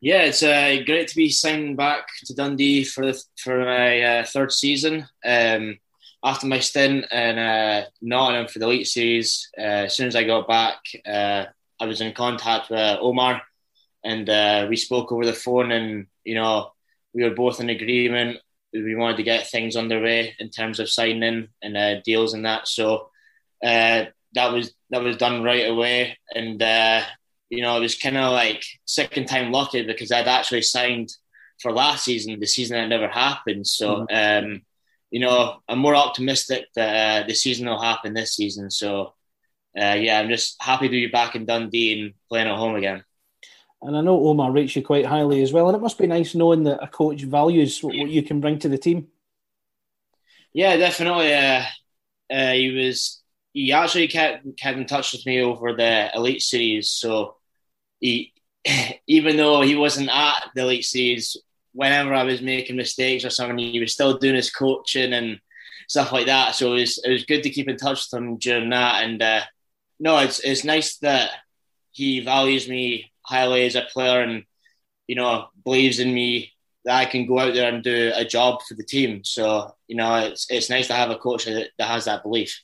[0.00, 4.24] Yeah, it's uh, great to be signing back to Dundee for the, for my uh,
[4.24, 5.06] third season.
[5.22, 5.78] Um,
[6.24, 10.24] after my stint in uh, Nottingham for the Elite Series, uh, as soon as I
[10.24, 11.44] got back, uh,
[11.80, 13.42] I was in contact with Omar,
[14.04, 15.72] and uh, we spoke over the phone.
[15.72, 16.72] And you know,
[17.12, 18.38] we were both in agreement.
[18.72, 22.66] We wanted to get things underway in terms of signing and deals and that.
[22.66, 23.10] So
[23.62, 26.60] that was that was done right away, and
[27.50, 31.10] you know, it was kind of like second time lucky because I'd actually signed
[31.60, 33.66] for last season, the season that never happened.
[33.66, 34.46] So, mm-hmm.
[34.46, 34.62] um,
[35.10, 38.70] you know, I'm more optimistic that uh, the season will happen this season.
[38.70, 39.14] So,
[39.78, 43.04] uh, yeah, I'm just happy to be back in Dundee and playing at home again.
[43.82, 45.68] And I know Omar rates you quite highly as well.
[45.68, 48.58] And it must be nice knowing that a coach values what, what you can bring
[48.60, 49.08] to the team.
[50.52, 51.34] Yeah, definitely.
[51.34, 51.64] Uh,
[52.30, 56.90] uh he was he actually kept kept in touch with me over the elite series.
[56.90, 57.36] So
[58.00, 58.32] he,
[59.06, 61.36] even though he wasn't at the elite series,
[61.72, 65.40] whenever I was making mistakes or something, he was still doing his coaching and
[65.88, 66.54] stuff like that.
[66.54, 69.04] So it was it was good to keep in touch with him during that.
[69.04, 69.42] And uh,
[69.98, 71.30] no, it's it's nice that
[71.92, 74.44] he values me highly as a player and
[75.06, 76.52] you know believes in me
[76.84, 79.24] that I can go out there and do a job for the team.
[79.24, 82.60] So you know it's it's nice to have a coach that, that has that belief.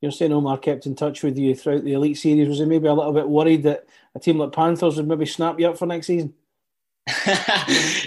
[0.00, 2.48] You're saying Omar kept in touch with you throughout the Elite Series.
[2.48, 5.60] Was he maybe a little bit worried that a team like Panthers would maybe snap
[5.60, 6.32] you up for next season?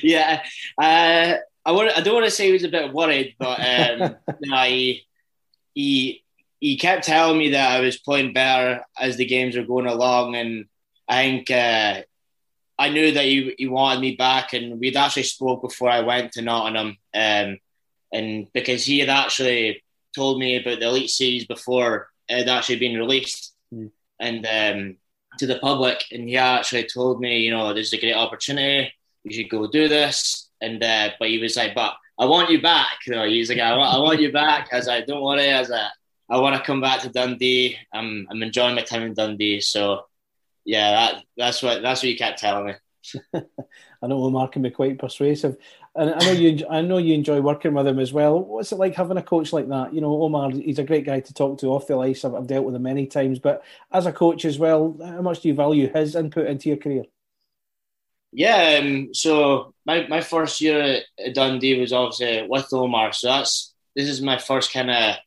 [0.02, 0.44] yeah,
[0.78, 1.96] uh, I want.
[1.96, 5.04] I don't want to say he was a bit worried, but um, no, he,
[5.74, 6.23] he
[6.64, 10.38] he kept telling me that I was playing better as the games were going along,
[10.38, 10.66] and
[11.10, 12.04] I think uh,
[12.80, 16.32] I knew that he, he wanted me back, and we'd actually spoke before I went
[16.32, 17.60] to Nottingham, um,
[18.14, 19.84] and because he had actually
[20.16, 23.92] told me about the Elite Series before it had actually been released mm.
[24.22, 24.96] and um,
[25.40, 26.06] to the public.
[26.14, 28.94] And he actually told me, you know, this is a great opportunity.
[29.26, 30.50] You should go do this.
[30.62, 33.00] And uh, but he was like, but I want you back.
[33.06, 34.70] You know, he's like, I want, I want you back.
[34.72, 35.90] As I don't worry, as I,
[36.30, 37.78] I want to come back to Dundee.
[37.94, 39.62] I'm, I'm enjoying my time in Dundee.
[39.62, 40.06] So
[40.66, 42.74] yeah, that, that's what that's what he kept telling me.
[44.02, 45.58] I know Omar can be quite persuasive.
[45.96, 48.40] And I know you, I know you enjoy working with him as well.
[48.40, 49.94] What's it like having a coach like that?
[49.94, 52.26] You know, Omar, he's a great guy to talk to off the ice.
[52.26, 55.42] I've, I've dealt with him many times, but as a coach as well, how much
[55.42, 57.04] do you value his input into your career?
[58.32, 63.14] Yeah, um, so my, my first year at Dundee was obviously with Omar.
[63.14, 65.18] So that's this is my first kind of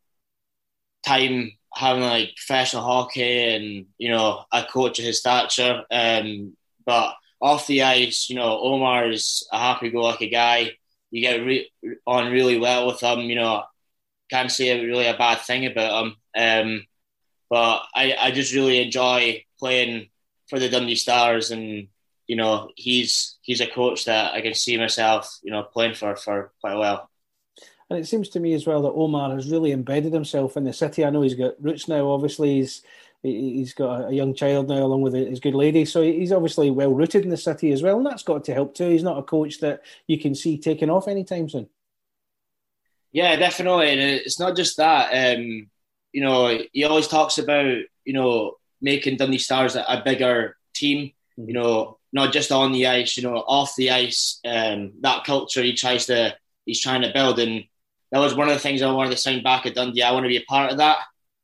[1.06, 5.84] time having like professional hockey and you know a coach of his stature.
[5.90, 10.72] Um, but off the ice, you know, Omar is a happy-go-lucky guy.
[11.10, 11.70] You get re-
[12.06, 13.20] on really well with him.
[13.20, 13.64] You know,
[14.30, 16.16] can't say really a bad thing about him.
[16.36, 16.86] Um,
[17.50, 20.08] but I, I just really enjoy playing
[20.48, 21.88] for the Dundee Stars, and
[22.26, 26.16] you know, he's he's a coach that I can see myself, you know, playing for
[26.16, 27.10] for quite a while.
[27.88, 30.72] And it seems to me as well that Omar has really embedded himself in the
[30.72, 31.04] city.
[31.04, 32.10] I know he's got roots now.
[32.10, 32.82] Obviously, he's
[33.22, 35.84] he's got a young child now along with his good lady.
[35.84, 38.74] So he's obviously well rooted in the city as well and that's got to help
[38.74, 38.90] too.
[38.90, 41.68] He's not a coach that you can see taking off anytime soon.
[43.12, 43.90] Yeah definitely.
[43.90, 45.68] And it's not just that um,
[46.12, 51.54] you know he always talks about you know making Dundee Stars a, bigger team you
[51.54, 55.72] know not just on the ice you know off the ice um, that culture he
[55.72, 57.38] tries to he's trying to build.
[57.38, 57.64] And
[58.12, 60.24] that was one of the things I wanted to sign back at Dundee I want
[60.24, 60.98] to be a part of that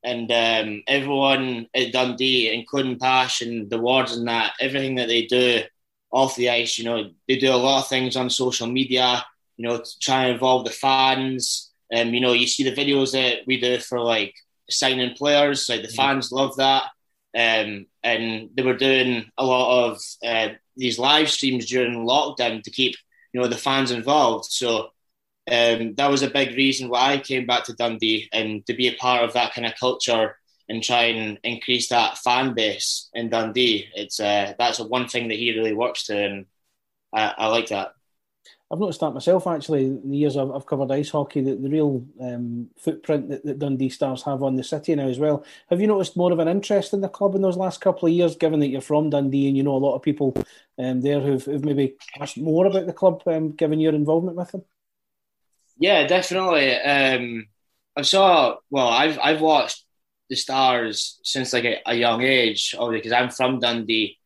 [0.04, 5.26] and um, everyone at Dundee, including Pash and the wards and that, everything that they
[5.26, 5.62] do
[6.10, 9.24] off the ice, you know, they do a lot of things on social media,
[9.56, 11.70] you know, to try and involve the fans.
[11.94, 14.34] Um, you know, you see the videos that we do for like
[14.68, 15.96] signing players, like the mm-hmm.
[15.96, 16.84] fans love that.
[17.34, 22.70] Um, and they were doing a lot of uh, these live streams during lockdown to
[22.70, 22.96] keep,
[23.32, 24.46] you know, the fans involved.
[24.46, 24.90] So
[25.50, 28.88] um, that was a big reason why I came back to Dundee and to be
[28.88, 30.36] a part of that kind of culture
[30.68, 33.88] and try and increase that fan base in Dundee.
[33.94, 36.46] It's uh, that's one thing that he really works to, and
[37.12, 37.94] I, I like that.
[38.70, 39.98] I've noticed that myself actually.
[40.02, 44.22] The years I've, covered ice hockey, the, the real um, footprint that, that, Dundee Stars
[44.22, 45.44] have on the city now as well.
[45.68, 48.14] Have you noticed more of an interest in the club in those last couple of
[48.14, 50.34] years, given that you're from Dundee and you know a lot of people
[50.78, 54.52] um, there who've, who've maybe asked more about the club, um, given your involvement with
[54.52, 54.62] them?
[55.78, 56.74] Yeah, definitely.
[56.76, 57.46] Um,
[57.96, 58.56] I saw.
[58.70, 59.84] Well, I've I've watched
[60.28, 64.18] the Stars since like a, a young age, obviously, because I'm from Dundee,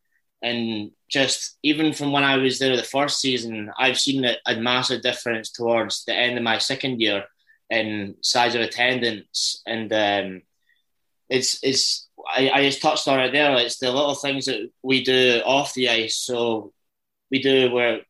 [0.42, 4.56] and just even from when I was there the first season, I've seen a, a
[4.56, 7.24] massive difference towards the end of my second year
[7.70, 10.42] in size of attendance, and um,
[11.28, 13.56] it's it's I, I just touched on it there.
[13.58, 16.16] It's the little things that we do off the ice.
[16.16, 16.72] So
[17.30, 18.00] we do where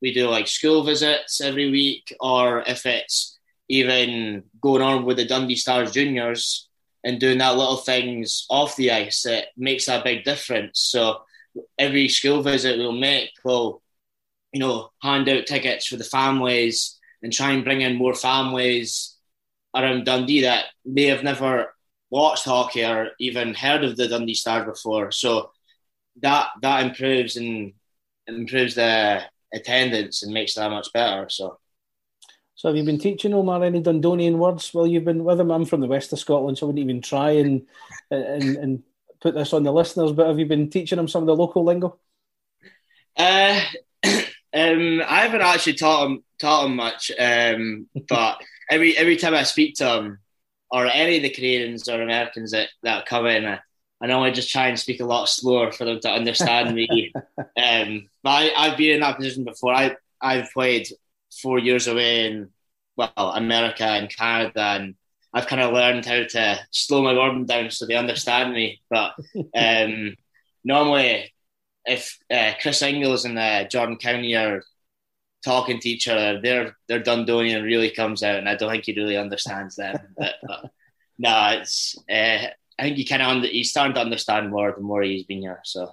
[0.00, 5.26] we do like school visits every week, or if it's even going on with the
[5.26, 6.68] Dundee Stars juniors
[7.04, 10.80] and doing that little things off the ice, it makes a big difference.
[10.80, 11.22] So
[11.78, 13.82] every school visit we'll make, we'll
[14.52, 19.16] you know hand out tickets for the families and try and bring in more families
[19.74, 21.74] around Dundee that may have never
[22.10, 25.10] watched hockey or even heard of the Dundee Stars before.
[25.10, 25.50] So
[26.20, 27.74] that that improves and
[28.26, 31.28] improves the attendance and makes that much better.
[31.28, 31.58] So.
[32.54, 35.52] So have you been teaching Omar any Dundonian words while you've been with him?
[35.52, 37.64] I'm from the west of Scotland, so I wouldn't even try and
[38.10, 38.82] and, and
[39.20, 40.10] put this on the listeners.
[40.10, 42.00] But have you been teaching him some of the local lingo?
[43.16, 43.60] Uh,
[44.04, 49.44] um, I haven't actually taught him taught him much, um, but every every time I
[49.44, 50.18] speak to him,
[50.70, 53.60] or any of the Canadians or Americans that, that come in, I,
[54.00, 57.12] I know I just try and speak a lot slower for them to understand me.
[57.60, 59.74] Um, but I, I've been in that position before.
[59.74, 60.86] I I've played
[61.42, 62.50] four years away in
[62.96, 64.94] well America and Canada, and
[65.32, 68.80] I've kind of learned how to slow my wording down so they understand me.
[68.88, 69.14] But
[69.56, 70.14] um,
[70.64, 71.32] normally,
[71.84, 74.62] if uh, Chris Ingles and uh, Jordan Cownie are
[75.44, 78.94] talking to each other, their their Dundonian really comes out, and I don't think he
[78.94, 79.96] really understands them.
[80.16, 80.70] but, but
[81.18, 84.80] no, it's uh, I think he kind of under, he's starting to understand more the
[84.80, 85.60] more he's been here.
[85.64, 85.92] So.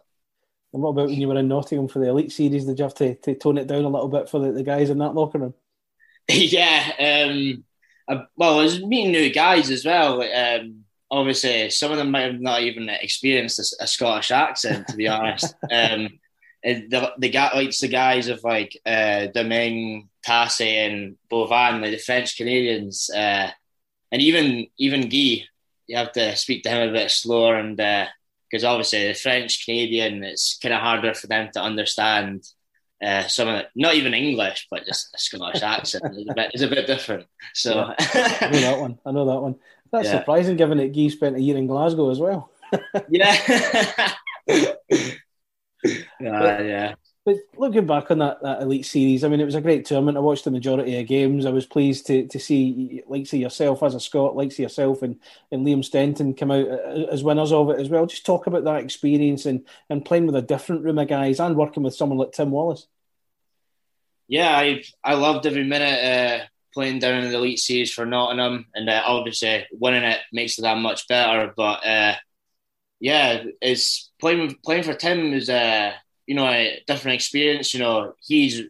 [0.73, 2.65] And what about when you were in Nottingham for the Elite Series?
[2.65, 4.89] Did you have to, to tone it down a little bit for the, the guys
[4.89, 5.53] in that locker room?
[6.29, 7.63] yeah, um,
[8.07, 10.21] I, well, I was meeting new guys as well.
[10.21, 14.95] Um, obviously, some of them might have not even experienced a, a Scottish accent, to
[14.95, 15.55] be honest.
[15.71, 16.19] Um,
[16.65, 21.97] the the guy like the guys of like uh, Domingue, Tassi, and Bovan, like the
[21.97, 23.51] French Canadians, uh,
[24.11, 25.43] and even even Guy,
[25.87, 29.65] you have to speak to him a bit slower, and because uh, obviously the French
[29.65, 32.43] Canadian, it's kind of harder for them to understand.
[33.03, 36.51] Uh, some of it, not even English, but just a Scottish accent is a bit
[36.53, 37.25] is a bit different.
[37.53, 37.95] So yeah.
[38.41, 38.99] I know that one.
[39.05, 39.55] I know that one.
[39.91, 40.19] That's yeah.
[40.19, 42.49] surprising, given that Guy spent a year in Glasgow as well.
[43.09, 43.35] yeah.
[43.47, 44.09] Uh,
[46.19, 46.95] yeah.
[47.25, 50.15] But looking back on that, that elite series, I mean, it was a great tournament.
[50.15, 51.47] I watched the majority of games.
[51.47, 55.01] I was pleased to, to see, like, see yourself as a Scot, like, see yourself
[55.01, 55.19] and,
[55.51, 58.05] and Liam Stenton come out uh, as winners of it as well.
[58.05, 61.55] Just talk about that experience and, and playing with a different room of guys and
[61.55, 62.85] working with someone like Tim Wallace.
[64.27, 68.67] Yeah, I I loved every minute uh, playing down in the elite series for Nottingham,
[68.75, 71.53] and uh, obviously winning it makes it that much better.
[71.57, 72.15] But uh,
[72.99, 75.95] yeah, it's playing playing for Tim is a
[76.27, 77.73] you know a different experience.
[77.73, 78.63] You know, he's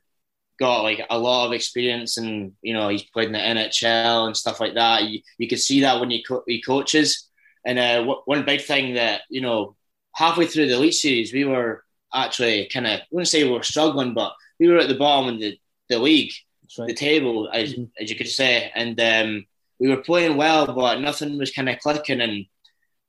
[0.60, 4.38] got like a lot of experience, and you know he's played in the NHL and
[4.38, 5.04] stuff like that.
[5.04, 7.30] You you can see that when he co- he coaches.
[7.68, 9.76] And uh, w- one big thing that you know,
[10.14, 13.64] halfway through the elite series, we were actually kind of I wouldn't say we were
[13.64, 16.32] struggling, but we were at the bottom of the, the league,
[16.80, 16.88] right.
[16.88, 17.84] the table, as, mm-hmm.
[18.00, 19.46] as you could say, and um,
[19.80, 22.46] we were playing well, but nothing was kind of clicking, and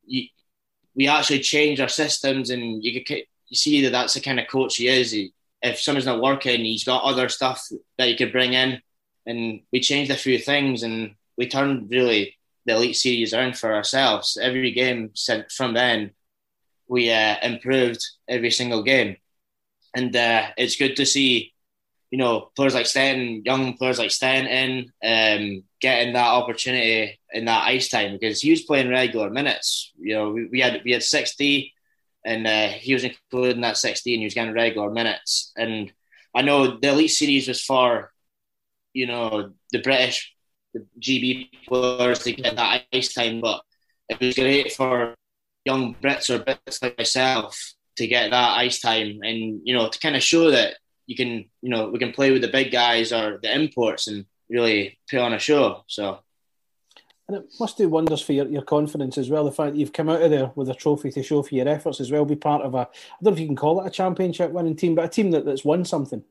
[0.05, 0.27] you,
[0.95, 4.49] we actually changed our systems, and you could you see that that's the kind of
[4.49, 5.11] coach he is.
[5.11, 5.33] He,
[5.63, 7.67] if something's not working, he's got other stuff
[7.99, 8.81] that he could bring in,
[9.27, 13.75] and we changed a few things, and we turned really the elite series around for
[13.75, 14.37] ourselves.
[14.41, 16.13] Every game since from then,
[16.89, 19.17] we uh, improved every single game,
[19.95, 21.53] and uh, it's good to see
[22.11, 27.45] you know, players like Stanton, young players like Stanton, in um, getting that opportunity in
[27.47, 29.93] that ice time because he was playing regular minutes.
[29.99, 31.75] You know, we, we had we had sixty,
[32.27, 35.53] and uh, he was included in that sixty, and he was getting regular minutes.
[35.57, 35.93] And
[36.35, 38.13] I know the elite series was for,
[38.93, 40.35] you know, the British,
[40.75, 43.63] the GB players to get that ice time, but
[44.11, 45.15] it was great for
[45.65, 49.99] young Brits or Brits like myself to get that ice time, and you know, to
[49.99, 50.77] kind of show that
[51.07, 54.27] you can, you know, we can play with the big guys or the imports and
[54.51, 55.85] really put on a show.
[55.87, 56.21] So.
[57.29, 59.45] And it must do wonders for your, your confidence as well.
[59.45, 61.69] The fact that you've come out of there with a trophy to show for your
[61.69, 62.87] efforts as well, be part of a, I
[63.23, 65.45] don't know if you can call it a championship winning team, but a team that,
[65.45, 66.23] that's won something.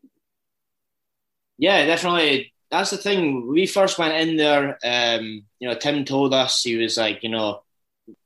[1.57, 2.53] Yeah, definitely.
[2.71, 3.47] That's the thing.
[3.47, 7.29] We first went in there, um, you know, Tim told us, he was like, you
[7.29, 7.61] know,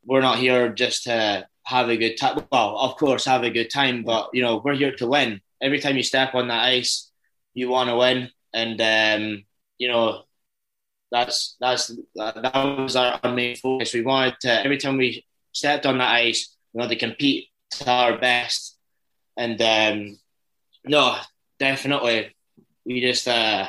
[0.05, 2.45] we're not here just to have a good time.
[2.51, 5.79] Well, of course, have a good time, but, you know, we're here to win every
[5.79, 7.11] time you step on that ice,
[7.53, 8.29] you want to win.
[8.53, 9.43] And um,
[9.77, 10.23] you know,
[11.11, 13.93] that's that's that was our, main focus.
[13.93, 17.89] We wanted to every time we stepped on that ice, we wanted to compete to
[17.89, 18.77] our best.
[19.37, 20.19] And um,
[20.85, 21.17] no,
[21.57, 22.35] definitely,
[22.85, 23.67] we just uh,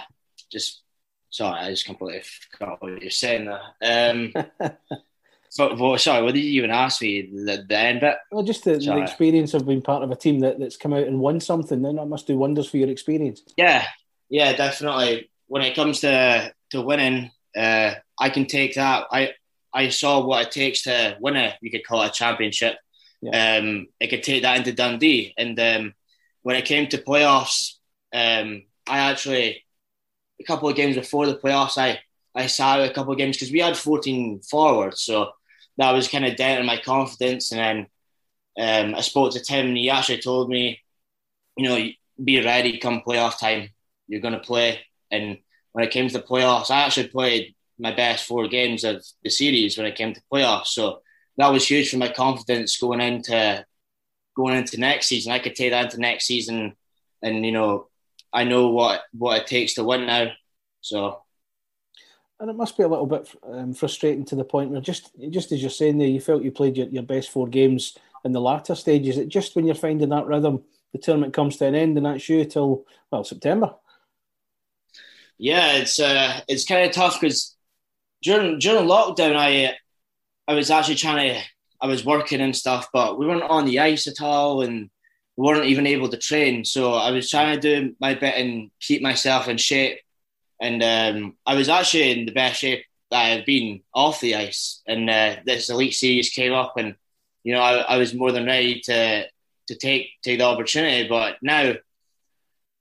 [0.51, 0.83] just
[1.31, 4.11] sorry, I just completely forgot what you're saying there.
[4.11, 4.35] Um,
[5.49, 7.23] so, well, sorry, what did you even ask me?
[7.23, 8.17] The, the end bit?
[8.31, 11.07] Well, just the, the, experience of being part of a team that, that's come out
[11.07, 11.81] and won something.
[11.81, 13.43] Then that must do wonders for your experience.
[13.57, 13.85] Yeah,
[14.29, 15.31] yeah, definitely.
[15.47, 19.07] When it comes to to winning, uh, I can take that.
[19.11, 19.33] I
[19.73, 22.77] I saw what it takes to win a you could call it a championship.
[23.23, 23.59] Yeah.
[23.59, 25.95] Um, I could take that into Dundee, and um,
[26.43, 27.75] when it came to playoffs,
[28.13, 29.65] um, I actually
[30.41, 32.01] a couple of games before the playoffs, I
[32.35, 35.33] I sat a couple of games because we had 14 forwards, so
[35.77, 37.53] that was kind of down my confidence.
[37.53, 37.89] And
[38.57, 40.81] then um, I spoke to Tim, and he actually told me,
[41.57, 41.89] you know,
[42.23, 43.71] be ready come playoff time.
[44.07, 44.81] You're going to play.
[45.11, 45.39] And
[45.73, 49.31] when it came to the playoffs, I actually played my best four games of the
[49.31, 50.69] series when it came to playoffs.
[50.69, 51.01] So
[51.37, 53.65] that was huge for my confidence going into
[54.37, 55.33] going into next season.
[55.33, 56.77] I could take that into next season,
[57.23, 57.89] and you know,
[58.33, 60.33] I know what what it takes to win now.
[60.81, 61.23] So,
[62.39, 65.53] and it must be a little bit um, frustrating to the point where just just
[65.53, 68.41] as you're saying there, you felt you played your, your best four games in the
[68.41, 69.17] latter stages.
[69.17, 70.63] It just when you're finding that rhythm,
[70.93, 73.75] the tournament comes to an end, and that's you till well September.
[75.41, 77.57] Yeah, it's uh, it's kind of tough because
[78.23, 79.75] during during lockdown, I
[80.47, 81.43] I was actually trying to
[81.81, 84.91] I was working and stuff, but we weren't on the ice at all, and
[85.37, 86.67] we weren't even able to train.
[86.67, 89.99] So I was trying to do my bit and keep myself in shape.
[90.61, 94.83] And um, I was actually in the best shape that I've been off the ice.
[94.87, 96.97] And uh, this elite series came up, and
[97.45, 99.25] you know I, I was more than ready to
[99.69, 101.09] to take take the opportunity.
[101.09, 101.77] But now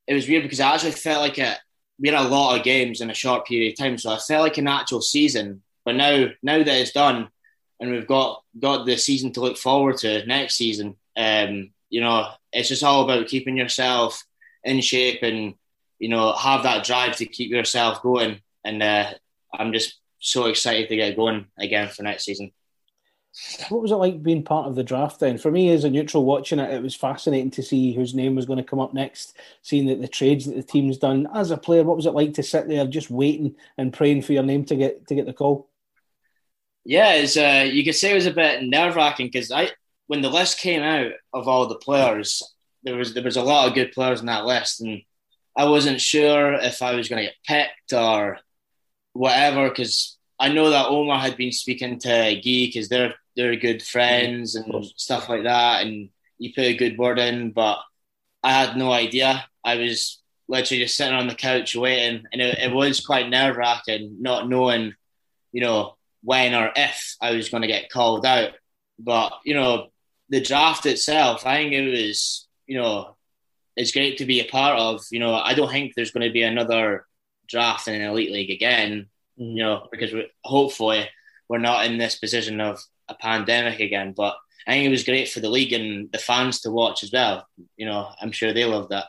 [0.08, 1.58] it was weird because I actually felt like a
[2.00, 4.44] we had a lot of games in a short period of time, so I felt
[4.44, 5.62] like an actual season.
[5.86, 7.30] But now, now that it's done,
[7.80, 12.28] and we've got got the season to look forward to next season, um, you know,
[12.52, 14.24] it's just all about keeping yourself
[14.64, 15.56] in shape and
[15.98, 18.42] you know have that drive to keep yourself going.
[18.64, 19.14] And uh,
[19.54, 22.52] I'm just so excited to get going again for next season.
[23.70, 25.38] What was it like being part of the draft then?
[25.38, 28.46] For me, as a neutral watching it, it was fascinating to see whose name was
[28.46, 31.28] going to come up next, seeing that the trades that the team's done.
[31.34, 34.34] As a player, what was it like to sit there just waiting and praying for
[34.34, 35.70] your name to get to get the call?
[36.86, 39.70] Yeah, it's, uh, you could say it was a bit nerve wracking because I,
[40.08, 42.42] when the list came out of all the players,
[42.84, 45.02] there was there was a lot of good players in that list, and
[45.56, 48.40] I wasn't sure if I was going to get picked or
[49.14, 53.84] whatever because I know that Omar had been speaking to Guy because they're they're good
[53.84, 57.80] friends and stuff like that, and he put a good word in, but
[58.42, 59.46] I had no idea.
[59.64, 63.58] I was literally just sitting on the couch waiting, and it, it was quite nerve
[63.58, 64.94] wracking, not knowing,
[65.52, 68.52] you know, when or if I was going to get called out.
[68.98, 69.88] But you know,
[70.30, 73.16] the draft itself, I think it was, you know,
[73.76, 75.02] it's great to be a part of.
[75.12, 77.06] You know, I don't think there's going to be another
[77.48, 79.08] draft in an elite league again
[79.40, 81.08] you know, because we, hopefully
[81.48, 84.14] we're not in this position of a pandemic again.
[84.16, 84.36] But
[84.68, 87.48] I think it was great for the league and the fans to watch as well.
[87.78, 89.06] You know, I'm sure they love that.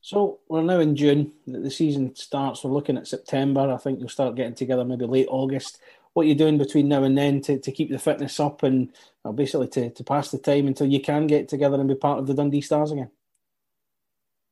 [0.00, 1.32] So we're now in June.
[1.46, 2.64] The season starts.
[2.64, 3.72] We're looking at September.
[3.72, 5.78] I think you'll start getting together maybe late August.
[6.12, 8.92] What are you doing between now and then to, to keep the fitness up and
[9.24, 12.18] well, basically to, to pass the time until you can get together and be part
[12.18, 13.10] of the Dundee Stars again?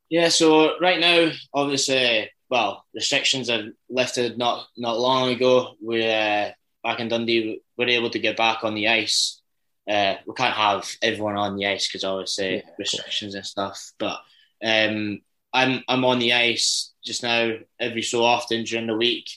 [0.09, 5.75] Yeah, so right now, obviously, well, restrictions are lifted not not long ago.
[5.83, 6.51] We uh,
[6.83, 9.41] back in Dundee, we are able to get back on the ice.
[9.89, 13.93] Uh, we can't have everyone on the ice because obviously yeah, restrictions and stuff.
[13.99, 14.21] But
[14.65, 15.21] um,
[15.53, 19.31] I'm I'm on the ice just now every so often during the week.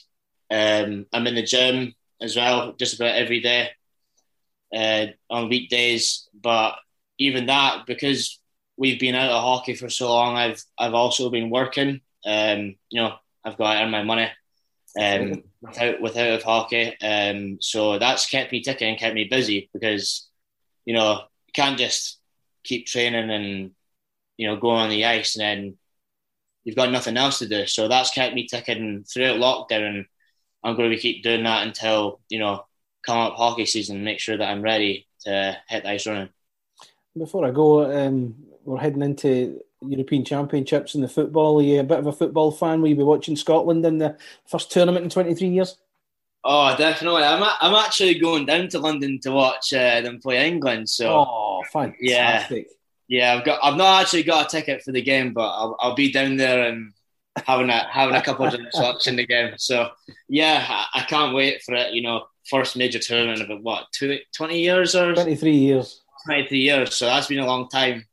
[0.50, 3.70] Um, I'm in the gym as well, just about every day
[4.74, 6.28] uh, on weekdays.
[6.34, 6.76] But
[7.18, 8.40] even that, because
[8.76, 12.00] we've been out of hockey for so long, I've I've also been working.
[12.26, 13.14] Um, you know,
[13.44, 14.30] I've got to earn my money
[14.98, 16.96] um, without without of hockey.
[17.00, 20.28] Um, so that's kept me ticking and kept me busy because
[20.84, 22.18] you know you can't just
[22.62, 23.72] keep training and
[24.36, 25.78] you know going on the ice and then
[26.64, 27.66] you've got nothing else to do.
[27.66, 30.06] So that's kept me ticking throughout lockdown.
[30.62, 32.64] I'm going to keep doing that until you know
[33.04, 34.04] come up hockey season.
[34.04, 36.30] Make sure that I'm ready to hit the ice running.
[37.16, 41.60] Before I go, um, we're heading into European Championships in the football.
[41.60, 42.80] Are you a bit of a football fan?
[42.80, 44.16] Will you be watching Scotland in the
[44.46, 45.78] first tournament in 23 years?
[46.44, 47.22] Oh, definitely.
[47.22, 50.90] I'm, a, I'm actually going down to London to watch uh, them play England.
[50.90, 52.68] So, oh, fantastic.
[53.08, 53.34] Yeah, yeah.
[53.34, 53.60] I've got.
[53.62, 56.68] I've not actually got a ticket for the game, but I'll, I'll be down there
[56.68, 56.92] and
[57.46, 59.54] having a having a couple of drinks watching the game.
[59.56, 59.90] So
[60.28, 61.94] yeah, I, I, can't wait for it.
[61.94, 66.02] You know, first major tournament of what two, 20 years or twenty three years.
[66.26, 66.94] Twenty three years.
[66.94, 68.04] So that's been a long time.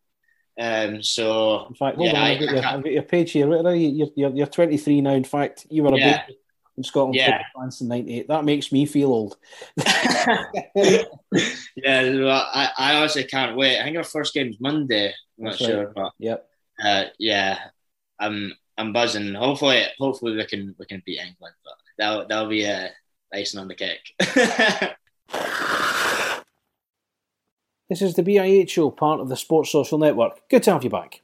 [0.61, 3.47] Um, so in fact, hold yeah, on, I've, got your, I've got your page here.
[3.47, 5.11] Right, you're, you're, you're 23 now.
[5.13, 6.21] In fact, you were a yeah.
[6.21, 6.37] baby
[6.77, 7.41] in Scotland yeah.
[7.55, 8.27] France in '98.
[8.27, 9.37] That makes me feel old.
[9.85, 11.03] yeah,
[11.33, 13.79] well, I, I honestly can't wait.
[13.79, 15.07] I think our first game's Monday.
[15.39, 15.95] I'm not That's sure, right.
[15.95, 16.47] but yep.
[16.83, 17.57] Uh, yeah,
[18.19, 19.33] I'm I'm buzzing.
[19.33, 22.89] Hopefully, hopefully we can we can beat England, but that'll that'll be a uh,
[23.33, 24.13] icing on the cake.
[27.91, 30.47] this is the BIH show, part of the Sports Social Network.
[30.47, 31.19] Good to have you back.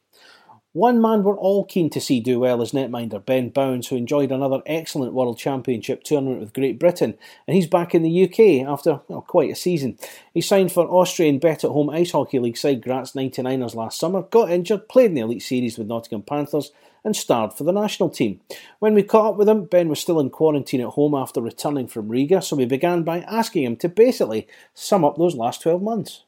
[0.73, 4.33] One man we're all keen to see do well is netminder Ben Bowns, who enjoyed
[4.33, 8.99] another excellent World Championship tournament with Great Britain, and he's back in the UK after
[9.07, 9.97] well, quite a season.
[10.33, 14.23] He signed for Austrian Bet at Home Ice Hockey League side Graz 99ers last summer,
[14.23, 18.09] got injured, played in the Elite Series with Nottingham Panthers, and starred for the national
[18.09, 18.41] team.
[18.79, 21.87] When we caught up with him, Ben was still in quarantine at home after returning
[21.87, 25.81] from Riga, so we began by asking him to basically sum up those last 12
[25.81, 26.23] months.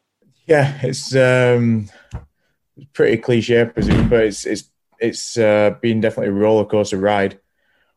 [0.50, 1.89] Yeah, it's um,
[2.93, 7.39] pretty cliche, I presume, but it's it's it's uh, been definitely a roller coaster ride.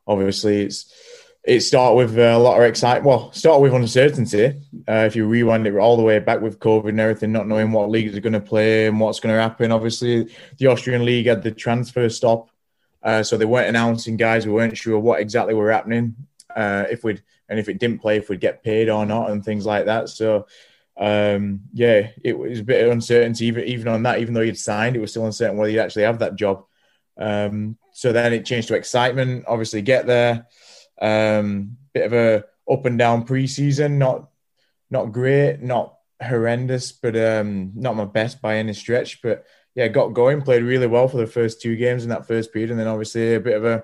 [0.05, 0.93] Obviously, it's
[1.43, 3.07] it started with a lot of excitement.
[3.07, 4.61] Well, started with uncertainty.
[4.87, 7.71] Uh, if you rewind it all the way back with COVID and everything, not knowing
[7.71, 9.71] what leagues are going to play and what's going to happen.
[9.71, 12.51] Obviously, the Austrian league had the transfer stop,
[13.01, 14.45] uh, so they weren't announcing guys.
[14.45, 16.15] We weren't sure what exactly were happening.
[16.55, 19.43] Uh, if we'd and if it didn't play, if we'd get paid or not, and
[19.43, 20.09] things like that.
[20.09, 20.45] So
[20.97, 24.19] um, yeah, it was a bit of uncertainty even even on that.
[24.19, 26.65] Even though he'd signed, it was still uncertain whether he'd actually have that job.
[27.17, 29.45] Um, so then it changed to excitement.
[29.47, 30.47] Obviously, get there.
[31.01, 33.93] Um, bit of a up and down preseason.
[33.93, 34.29] Not
[34.89, 39.21] not great, not horrendous, but um, not my best by any stretch.
[39.21, 42.53] But yeah, got going, played really well for the first two games in that first
[42.53, 43.83] period, and then obviously a bit of a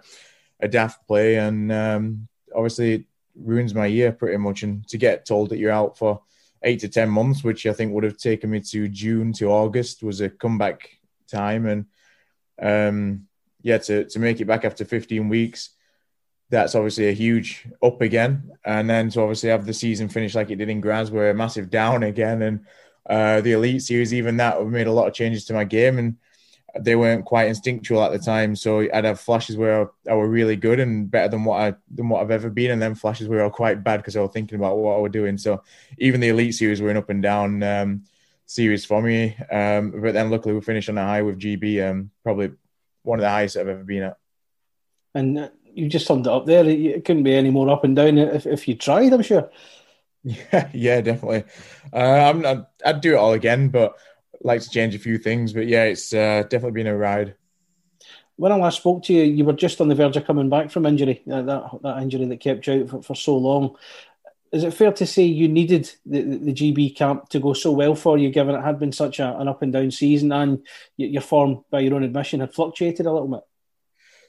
[0.59, 4.61] a daft play, and um, obviously ruins my year pretty much.
[4.61, 6.21] And to get told that you're out for
[6.63, 10.03] eight to 10 months, which I think would have taken me to June to August,
[10.03, 10.89] was a comeback
[11.29, 11.65] time.
[11.65, 11.85] And
[12.61, 13.27] um,
[13.61, 15.71] yeah, to, to make it back after 15 weeks,
[16.49, 18.51] that's obviously a huge up again.
[18.65, 21.33] And then to obviously have the season finish like it did in Graz, where a
[21.33, 22.41] massive down again.
[22.41, 22.65] And
[23.09, 25.99] uh, the Elite Series, even that, made a lot of changes to my game.
[25.99, 26.17] And
[26.79, 28.55] they weren't quite instinctual at the time.
[28.55, 32.09] So I'd have flashes where I, were really good and better than what I than
[32.09, 34.31] what I've ever been, and then flashes where I were quite bad because I was
[34.31, 35.37] thinking about what I was doing.
[35.37, 35.63] So
[35.97, 38.03] even the elite series were an up and down um,
[38.45, 39.35] series for me.
[39.51, 42.51] Um, but then luckily we finished on a high with GB, um, probably
[43.03, 44.17] one of the highest I've ever been at.
[45.13, 46.67] And uh, you just summed it up there.
[46.67, 49.13] It couldn't be any more up and down if, if you tried.
[49.13, 49.49] I'm sure.
[50.23, 51.45] Yeah, yeah, definitely.
[51.93, 53.97] Uh, I'm, I'd, I'd do it all again, but
[54.41, 57.35] like to change a few things, but yeah, it's uh, definitely been a ride.
[58.35, 60.71] When I last spoke to you, you were just on the verge of coming back
[60.71, 63.75] from injury, uh, that that injury that kept you out for, for so long.
[64.51, 67.93] Is it fair to say you needed the, the GB camp to go so well
[67.95, 70.65] for you, given it had been such a, an up and down season, and
[70.97, 73.41] your form, by your own admission, had fluctuated a little bit?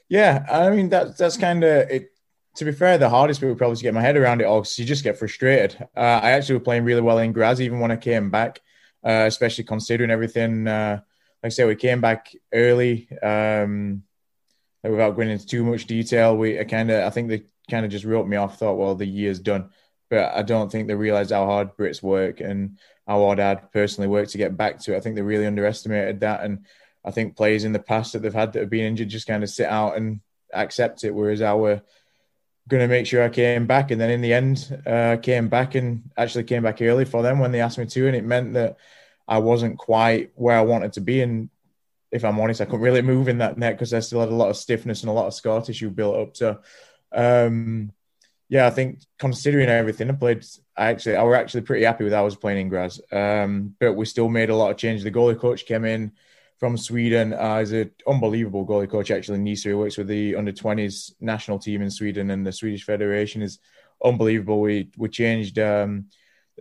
[0.09, 2.09] Yeah, I mean that that's kind of it.
[2.57, 4.59] To be fair, the hardest bit would probably to get my head around it all
[4.59, 5.77] because you just get frustrated.
[5.95, 8.59] Uh, I actually was playing really well in Graz, even when I came back
[9.03, 10.67] uh, especially considering everything.
[10.67, 11.01] Uh,
[11.43, 13.09] like I said, we came back early.
[13.21, 14.03] Um,
[14.83, 18.05] without going into too much detail, we kind of I think they kind of just
[18.05, 18.57] wrote me off.
[18.57, 19.69] Thought, well, the year's done,
[20.09, 22.77] but I don't think they realised how hard Brits work and
[23.07, 24.97] how hard I'd personally worked to get back to it.
[24.97, 26.65] I think they really underestimated that, and
[27.03, 29.43] I think players in the past that they've had that have been injured just kind
[29.43, 30.21] of sit out and
[30.53, 31.81] accept it, whereas our
[32.71, 33.91] going to make sure I came back.
[33.91, 37.37] And then in the end, uh, came back and actually came back early for them
[37.37, 38.07] when they asked me to.
[38.07, 38.77] And it meant that
[39.27, 41.21] I wasn't quite where I wanted to be.
[41.21, 41.49] And
[42.11, 44.35] if I'm honest, I couldn't really move in that net because I still had a
[44.35, 46.37] lot of stiffness and a lot of scar tissue built up.
[46.37, 46.59] So,
[47.11, 47.91] um,
[48.47, 50.45] yeah, I think considering everything I played,
[50.75, 53.01] I actually I were actually pretty happy with how I was playing in Graz.
[53.11, 55.03] Um, but we still made a lot of changes.
[55.03, 56.13] The goalie coach came in
[56.61, 57.33] from Sweden.
[57.33, 59.69] Uh, an unbelievable goalie coach, actually, Nisa.
[59.69, 63.57] He works with the under 20s national team in Sweden, and the Swedish Federation is
[64.05, 64.61] unbelievable.
[64.61, 66.05] We we changed um,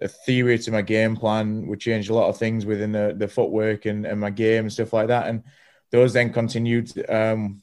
[0.01, 1.67] a theory to my game plan.
[1.67, 4.73] We changed a lot of things within the, the footwork and, and my game and
[4.73, 5.27] stuff like that.
[5.27, 5.45] And
[5.91, 7.63] those then continued um,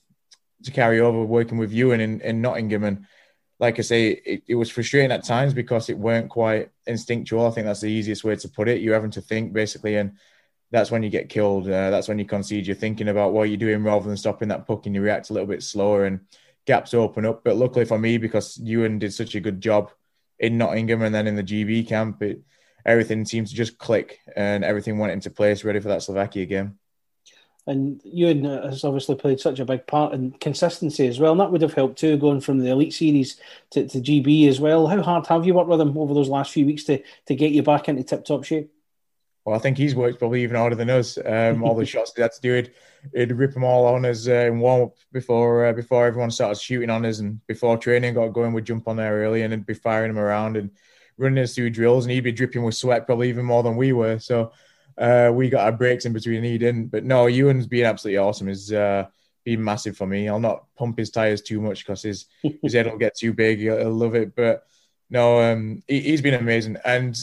[0.64, 2.84] to carry over working with you in, in Nottingham.
[2.84, 3.08] And
[3.60, 7.48] like I say, it, it was frustrating at times because it weren't quite instinctual.
[7.48, 8.82] I think that's the easiest way to put it.
[8.82, 10.12] You're having to think basically and
[10.72, 11.66] that's when you get killed.
[11.68, 12.68] Uh, that's when you concede.
[12.68, 15.34] You're thinking about what you're doing rather than stopping that puck, and you react a
[15.34, 16.22] little bit slower, and
[16.66, 17.44] gaps open up.
[17.44, 19.92] But luckily for me, because Ewan did such a good job
[20.40, 22.42] in Nottingham and then in the GB camp, it,
[22.86, 26.80] everything seemed to just click, and everything went into place, ready for that Slovakia game.
[27.66, 31.52] And Ewan has obviously played such a big part in consistency as well, and that
[31.52, 33.36] would have helped too, going from the Elite Series
[33.72, 34.88] to, to GB as well.
[34.88, 37.52] How hard have you worked with him over those last few weeks to, to get
[37.52, 38.72] you back into tip top shape?
[39.48, 41.18] Well, I think he's worked probably even harder than us.
[41.26, 42.76] Um, all the shots he had to do, it,
[43.16, 46.60] he'd rip them all on us uh, in warm up before uh, before everyone started
[46.60, 49.74] shooting on us, and before training got going, we'd jump on there early and be
[49.74, 50.72] firing them around and
[51.18, 53.94] running us through drills, and he'd be dripping with sweat probably even more than we
[53.94, 54.20] were.
[54.20, 54.52] So
[54.98, 56.88] uh, we got our breaks in between, he didn't.
[56.88, 58.50] But no, Ewan's been absolutely awesome.
[58.50, 59.06] He's uh,
[59.46, 60.28] been massive for me.
[60.28, 62.26] I'll not pump his tires too much because his
[62.62, 63.60] his head will get too big.
[63.60, 64.64] He'll, he'll love it, but
[65.10, 66.76] no, um, he, has been amazing.
[66.84, 67.18] And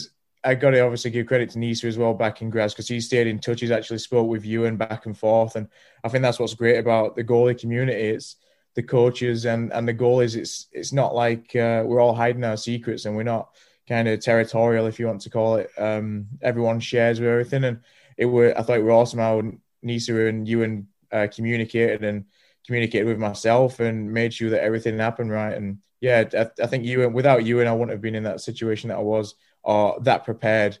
[0.45, 3.01] I got to obviously give credit to Nisa as well back in Graz because he
[3.01, 3.61] stayed in touch.
[3.61, 5.67] He's actually spoke with Ewan back and forth, and
[6.03, 7.99] I think that's what's great about the goalie community.
[8.09, 8.35] It's
[8.75, 10.35] the coaches and and the goalies.
[10.35, 13.49] It's it's not like uh, we're all hiding our secrets and we're not
[13.87, 15.69] kind of territorial, if you want to call it.
[15.77, 17.79] Um, everyone shares with everything, and
[18.17, 19.41] it were I thought it were awesome how
[19.81, 22.25] Nisa and Ewan uh, communicated and
[22.65, 25.55] communicated with myself and made sure that everything happened right.
[25.55, 28.89] And yeah, I, I think Ewan without Ewan, I wouldn't have been in that situation
[28.89, 29.35] that I was
[29.65, 30.77] or that prepared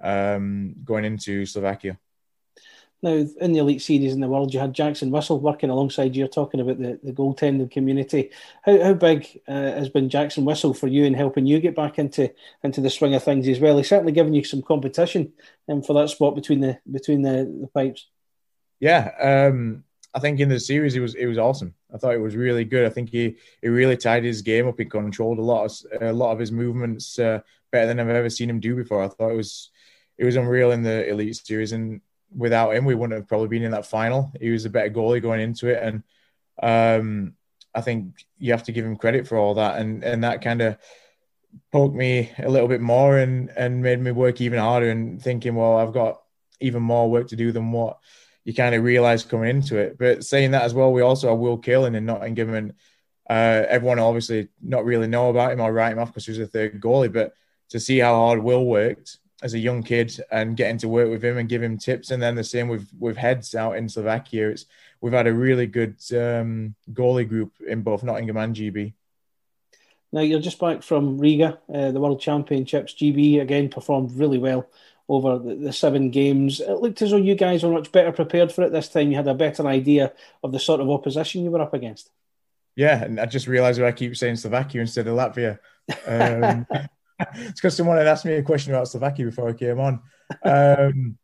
[0.00, 1.98] um, going into Slovakia.
[3.02, 3.10] Now,
[3.40, 6.60] in the elite series in the world, you had Jackson Whistle working alongside you, talking
[6.60, 8.30] about the, the goaltending community.
[8.62, 11.98] How, how big uh, has been Jackson Whistle for you in helping you get back
[11.98, 13.76] into into the swing of things as well?
[13.76, 15.32] He's certainly given you some competition
[15.68, 18.06] um, for that spot between the between the, the pipes.
[18.78, 19.82] Yeah, um,
[20.14, 21.74] I think in the series it was it was awesome.
[21.92, 22.86] I thought it was really good.
[22.86, 24.78] I think he he really tied his game up.
[24.78, 27.40] He controlled a lot of a lot of his movements uh,
[27.72, 29.02] better than I've ever seen him do before.
[29.02, 29.70] I thought it was
[30.16, 32.00] it was unreal in the elite series and
[32.36, 34.32] without him, we wouldn't have probably been in that final.
[34.40, 36.02] He was a better goalie going into it, and
[36.62, 37.34] um,
[37.74, 39.80] I think you have to give him credit for all that.
[39.80, 40.78] And and that kind of
[41.70, 44.90] poked me a little bit more and and made me work even harder.
[44.90, 46.22] And thinking, well, I've got
[46.60, 47.98] even more work to do than what
[48.44, 49.98] you kind of realize coming into it.
[49.98, 52.72] But saying that as well, we also have Will Kaelin and Nottingham, and
[53.28, 56.40] uh, everyone obviously not really know about him or write him off because he was
[56.40, 57.34] a third goalie, but
[57.72, 61.24] to see how hard Will worked as a young kid and getting to work with
[61.24, 62.10] him and give him tips.
[62.10, 64.50] And then the same with with heads out in Slovakia.
[64.50, 64.66] It's
[65.00, 68.92] we've had a really good um, goalie group in both Nottingham and GB.
[70.12, 72.94] Now you're just back from Riga, uh, the World Championships.
[72.94, 74.68] GB again performed really well
[75.08, 76.60] over the, the, seven games.
[76.60, 79.10] It looked as though you guys were much better prepared for it this time.
[79.10, 80.12] You had a better idea
[80.44, 82.10] of the sort of opposition you were up against.
[82.76, 85.58] Yeah, and I just realised why I keep saying Slovakia instead of Latvia.
[86.06, 86.64] Um,
[87.34, 90.00] it's because someone had asked me a question about Slovakia before I came on.
[90.44, 91.18] Um,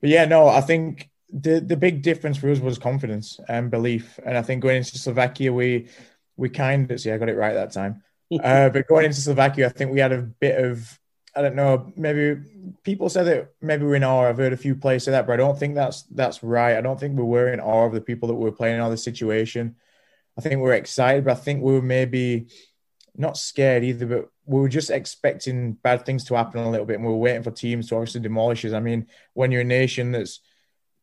[0.00, 4.18] but yeah, no, I think the the big difference for us was confidence and belief.
[4.24, 5.88] And I think going into Slovakia, we
[6.36, 8.02] we kind of see I got it right that time.
[8.44, 11.00] Uh, but going into Slovakia, I think we had a bit of
[11.34, 11.92] I don't know.
[11.96, 12.40] Maybe
[12.84, 14.28] people said that maybe we're in awe.
[14.28, 16.76] I've heard a few players say that, but I don't think that's that's right.
[16.76, 18.90] I don't think we were in awe of the people that were playing in all
[18.90, 19.76] the situation.
[20.38, 22.48] I think we we're excited, but I think we were maybe
[23.16, 26.96] not scared either, but we were just expecting bad things to happen a little bit,
[26.96, 28.72] and we were waiting for teams to obviously demolish us.
[28.72, 30.40] I mean, when you're a nation that's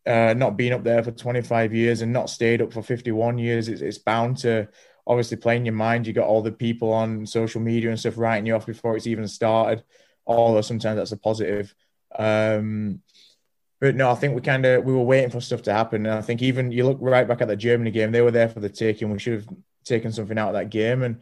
[0.06, 3.70] uh, not been up there for 25 years and not stayed up for 51 years,
[3.70, 4.68] it's, it's bound to
[5.08, 6.06] obviously play in your mind.
[6.06, 9.08] You got all the people on social media and stuff writing you off before it's
[9.08, 9.82] even started.
[10.26, 11.74] Although sometimes that's a positive.
[12.20, 13.02] Um,
[13.80, 16.06] but no, I think we kind of we were waiting for stuff to happen.
[16.06, 18.50] And I think even you look right back at the Germany game, they were there
[18.50, 19.10] for the taking.
[19.10, 19.48] We should have
[19.86, 21.04] taken something out of that game.
[21.04, 21.22] And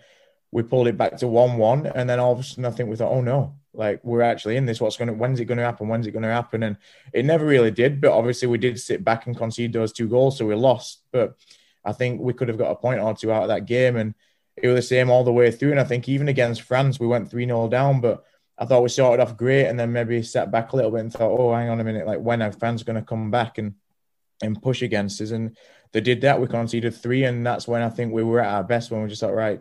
[0.56, 2.90] we pulled it back to one one, and then all of a sudden I think
[2.90, 4.80] we thought, oh no, like we're actually in this.
[4.80, 5.14] What's going to?
[5.14, 5.90] When's it going to happen?
[5.90, 6.64] When's it going to happen?
[6.64, 6.78] And
[7.12, 8.00] it never really did.
[8.00, 11.02] But obviously we did sit back and concede those two goals, so we lost.
[11.12, 11.36] But
[11.84, 14.16] I think we could have got a point or two out of that game, and
[14.56, 15.72] it was the same all the way through.
[15.72, 18.24] And I think even against France, we went three 0 down, but
[18.58, 21.12] I thought we started off great, and then maybe sat back a little bit and
[21.12, 23.74] thought, oh, hang on a minute, like when are fans going to come back and
[24.42, 25.32] and push against us?
[25.32, 25.58] And
[25.92, 26.40] they did that.
[26.40, 29.10] We conceded three, and that's when I think we were at our best when we
[29.10, 29.60] just thought, right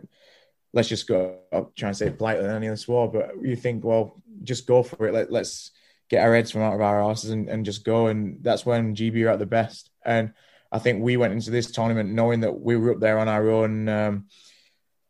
[0.75, 1.39] let's just go.
[1.51, 4.67] I'm trying to say it politely than any other swore, but you think, well, just
[4.67, 5.13] go for it.
[5.13, 5.71] Let, let's
[6.09, 8.07] get our heads from out of our asses and, and just go.
[8.07, 9.89] And that's when GB are at the best.
[10.05, 10.33] And
[10.71, 13.49] I think we went into this tournament knowing that we were up there on our
[13.49, 14.25] own, um,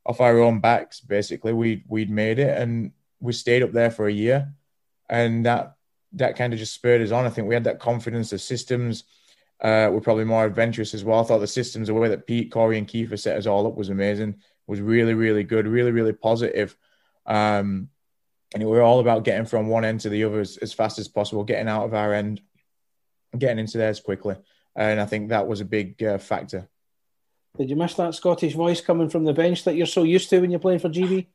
[0.05, 0.99] off our own backs.
[1.01, 4.53] Basically, we we'd made it, and we stayed up there for a year,
[5.09, 5.75] and that
[6.13, 7.25] that kind of just spurred us on.
[7.25, 8.29] I think we had that confidence.
[8.29, 9.05] The systems
[9.61, 11.21] uh, were probably more adventurous as well.
[11.21, 13.75] I thought the systems, the way that Pete, Corey, and Kiefer set us all up
[13.75, 14.35] was amazing
[14.67, 16.75] was really, really good, really, really positive.
[17.25, 17.89] Um,
[18.53, 20.99] and we were all about getting from one end to the other as, as fast
[20.99, 22.41] as possible, getting out of our end,
[23.37, 24.35] getting into theirs quickly.
[24.75, 26.67] And I think that was a big uh, factor.
[27.57, 30.39] Did you miss that Scottish voice coming from the bench that you're so used to
[30.39, 31.27] when you're playing for GB?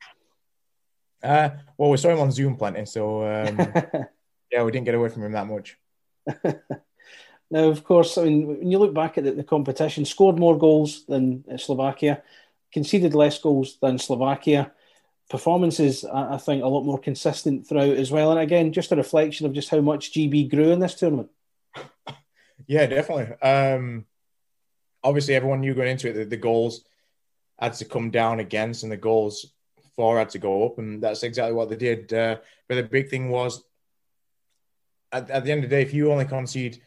[1.22, 3.58] Uh, well, we saw him on Zoom plenty, so um,
[4.52, 5.78] yeah, we didn't get away from him that much.
[7.50, 10.56] Now, of course, I mean, when you look back at the, the competition, scored more
[10.56, 12.22] goals than Slovakia,
[12.72, 14.72] conceded less goals than Slovakia.
[15.28, 18.32] Performances, I, think, a lot more consistent throughout as well.
[18.32, 21.30] And again, just a reflection of just how much GB grew in this tournament.
[22.66, 23.34] Yeah, definitely.
[23.40, 24.06] Um,
[25.02, 26.84] obviously, everyone knew going into it that the goals
[27.58, 29.46] had to come down against and the goals
[29.96, 32.12] for had to go up, and that's exactly what they did.
[32.12, 32.36] Uh,
[32.68, 33.64] but the big thing was,
[35.10, 36.80] at, at the end of the day, if you only concede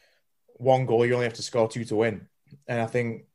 [0.55, 2.27] one goal, you only have to score two to win.
[2.67, 3.25] And I think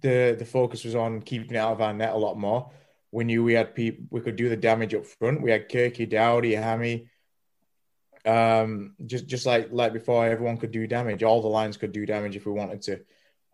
[0.00, 2.70] the the focus was on keeping it out of our net a lot more.
[3.12, 5.42] We knew we had people we could do the damage up front.
[5.42, 7.08] We had Kirky, Dowdy, Hammy.
[8.24, 11.22] Um, just just like like before, everyone could do damage.
[11.22, 13.00] All the lines could do damage if we wanted to.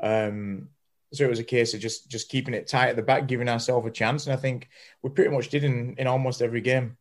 [0.01, 0.69] Um,
[1.13, 3.49] so it was a case of just just keeping it tight at the back, giving
[3.49, 4.69] ourselves a chance, and I think
[5.03, 6.97] we pretty much did in in almost every game.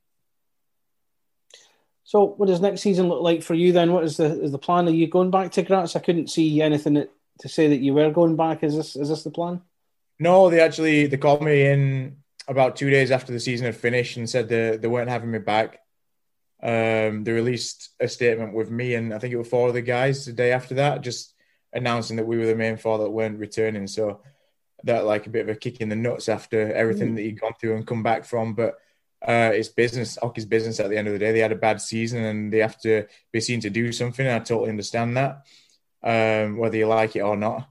[2.03, 3.91] So, what does next season look like for you then?
[3.91, 4.87] What is the is the plan?
[4.87, 5.95] Are you going back to Graz?
[5.95, 8.63] I couldn't see anything that, to say that you were going back.
[8.63, 9.61] Is this is this the plan?
[10.19, 12.17] No, they actually they called me in
[12.47, 15.39] about two days after the season had finished and said they they weren't having me
[15.39, 15.79] back.
[16.63, 20.25] Um, they released a statement with me and I think it was four other guys
[20.25, 21.33] the day after that, just
[21.73, 23.87] announcing that we were the main four that weren't returning.
[23.87, 24.21] So
[24.83, 27.15] that like a bit of a kick in the nuts after everything mm.
[27.15, 28.75] that you'd gone through and come back from, but
[29.27, 30.17] uh, it's business.
[30.21, 31.31] Hockey's business at the end of the day.
[31.31, 34.27] They had a bad season and they have to be seen to do something.
[34.27, 35.45] I totally understand that,
[36.05, 37.67] um, whether you like it or not.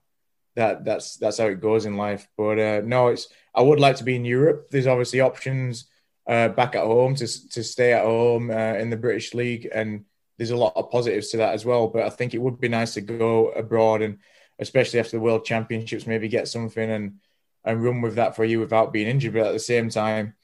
[0.56, 2.28] That that's that's how it goes in life.
[2.36, 4.68] But uh, no, it's I would like to be in Europe.
[4.70, 5.86] There's obviously options
[6.28, 10.04] uh, back at home to to stay at home uh, in the British League, and
[10.36, 11.88] there's a lot of positives to that as well.
[11.88, 14.18] But I think it would be nice to go abroad and
[14.60, 17.20] especially after the World Championships, maybe get something and
[17.64, 19.32] and run with that for you without being injured.
[19.32, 20.34] But at the same time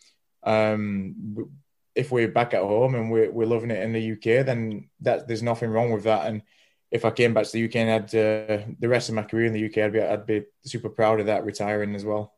[0.43, 1.51] um,
[1.95, 5.27] if we're back at home and we're, we're loving it in the UK, then that
[5.27, 6.27] there's nothing wrong with that.
[6.27, 6.43] And
[6.91, 9.47] if I came back to the UK and had uh, the rest of my career
[9.47, 12.35] in the UK, I'd be I'd be super proud of that retiring as well.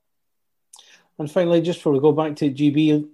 [1.18, 3.08] And finally, just before we go back to GB,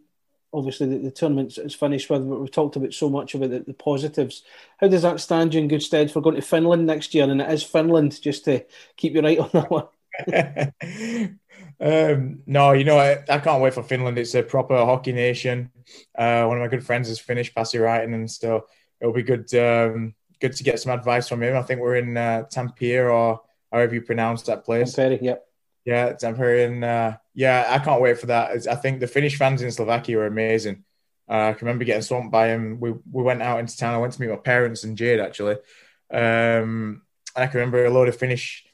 [0.52, 3.60] obviously the, the tournament is finished with, but we've talked about so much about the,
[3.60, 4.44] the, positives.
[4.78, 7.24] How does that stand you in good stead for going to Finland next year?
[7.24, 8.64] And it is Finland, just to
[8.96, 11.38] keep you right on that one.
[11.80, 14.18] Um, no, you know, I, I, can't wait for Finland.
[14.18, 15.70] It's a proper hockey nation.
[16.16, 18.66] Uh, one of my good friends is Finnish, Pasi Raitinen, and so
[19.00, 19.52] it'll be good.
[19.54, 21.56] Um, good to get some advice from him.
[21.56, 23.40] I think we're in uh, Tampere or
[23.72, 24.94] however you pronounce that place.
[24.94, 25.44] Tampere, yep.
[25.84, 28.66] Yeah, Tampere, and uh, yeah, I can't wait for that.
[28.68, 30.84] I think the Finnish fans in Slovakia are amazing.
[31.28, 32.78] Uh, I can remember getting swamped by him.
[32.80, 33.94] We we went out into town.
[33.94, 35.56] I went to meet my parents and Jade actually,
[36.10, 37.02] um,
[37.34, 38.64] and I can remember a load of Finnish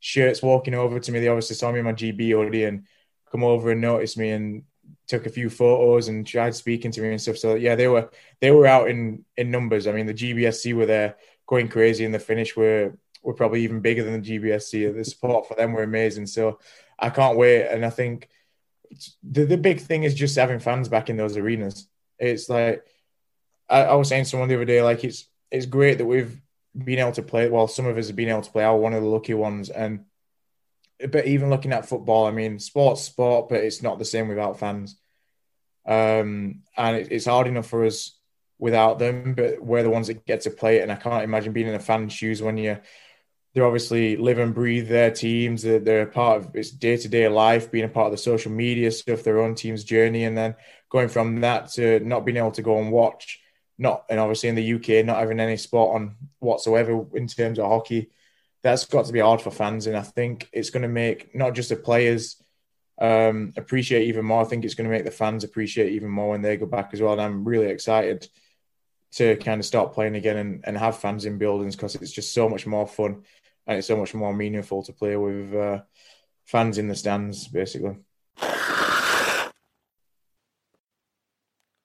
[0.00, 1.20] shirts walking over to me.
[1.20, 2.86] They obviously saw me in my GB hoodie and
[3.30, 4.64] come over and noticed me and
[5.06, 7.38] took a few photos and tried speaking to me and stuff.
[7.38, 8.10] So yeah, they were
[8.40, 9.86] they were out in in numbers.
[9.86, 11.16] I mean, the GBSC were there
[11.46, 14.94] going crazy, and the Finnish were were probably even bigger than the GBSC.
[14.94, 16.26] The support for them were amazing.
[16.26, 16.58] So
[16.98, 17.66] I can't wait.
[17.66, 18.28] And I think
[19.22, 21.88] the the big thing is just having fans back in those arenas.
[22.18, 22.86] It's like
[23.68, 26.40] I, I was saying to someone the other day, like it's it's great that we've
[26.76, 27.48] been able to play.
[27.48, 28.64] Well, some of us have been able to play.
[28.64, 30.04] I one of the lucky ones, and
[31.10, 34.58] but even looking at football, I mean, sports sport, but it's not the same without
[34.58, 34.96] fans.
[35.86, 38.16] Um, and it, it's hard enough for us
[38.58, 40.82] without them, but we're the ones that get to play it.
[40.82, 42.78] And I can't imagine being in a fan's shoes when you
[43.54, 45.62] they're obviously live and breathe their teams.
[45.62, 48.18] They're, they're a part of it's day to day life, being a part of the
[48.18, 50.54] social media stuff, their own team's journey, and then
[50.88, 53.40] going from that to not being able to go and watch
[53.78, 57.66] not and obviously in the UK not having any sport on whatsoever in terms of
[57.66, 58.10] hockey,
[58.62, 59.86] that's got to be hard for fans.
[59.86, 62.42] And I think it's going to make not just the players
[63.00, 64.42] um, appreciate even more.
[64.42, 66.90] I think it's going to make the fans appreciate even more when they go back
[66.92, 67.12] as well.
[67.12, 68.28] And I'm really excited
[69.12, 72.32] to kind of start playing again and, and have fans in buildings because it's just
[72.32, 73.24] so much more fun
[73.66, 75.80] and it's so much more meaningful to play with uh,
[76.44, 77.96] fans in the stands, basically.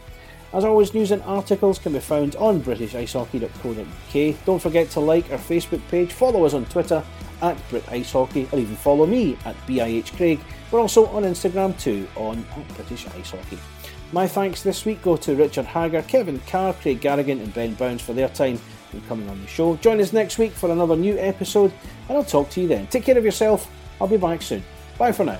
[0.53, 4.45] As always, news and articles can be found on britishicehockey.co.uk.
[4.45, 7.03] Don't forget to like our Facebook page, follow us on Twitter
[7.41, 10.39] at Brit Ice Hockey, or even follow me at BIH Craig.
[10.71, 12.45] We're also on Instagram too, on
[12.75, 13.57] British Ice Hockey.
[14.11, 18.03] My thanks this week go to Richard Hagger, Kevin Carr, Craig Garrigan, and Ben Bowns
[18.03, 18.59] for their time
[18.93, 19.75] in coming on the show.
[19.77, 21.73] Join us next week for another new episode,
[22.07, 22.85] and I'll talk to you then.
[22.87, 23.69] Take care of yourself.
[23.99, 24.63] I'll be back soon.
[24.99, 25.39] Bye for now.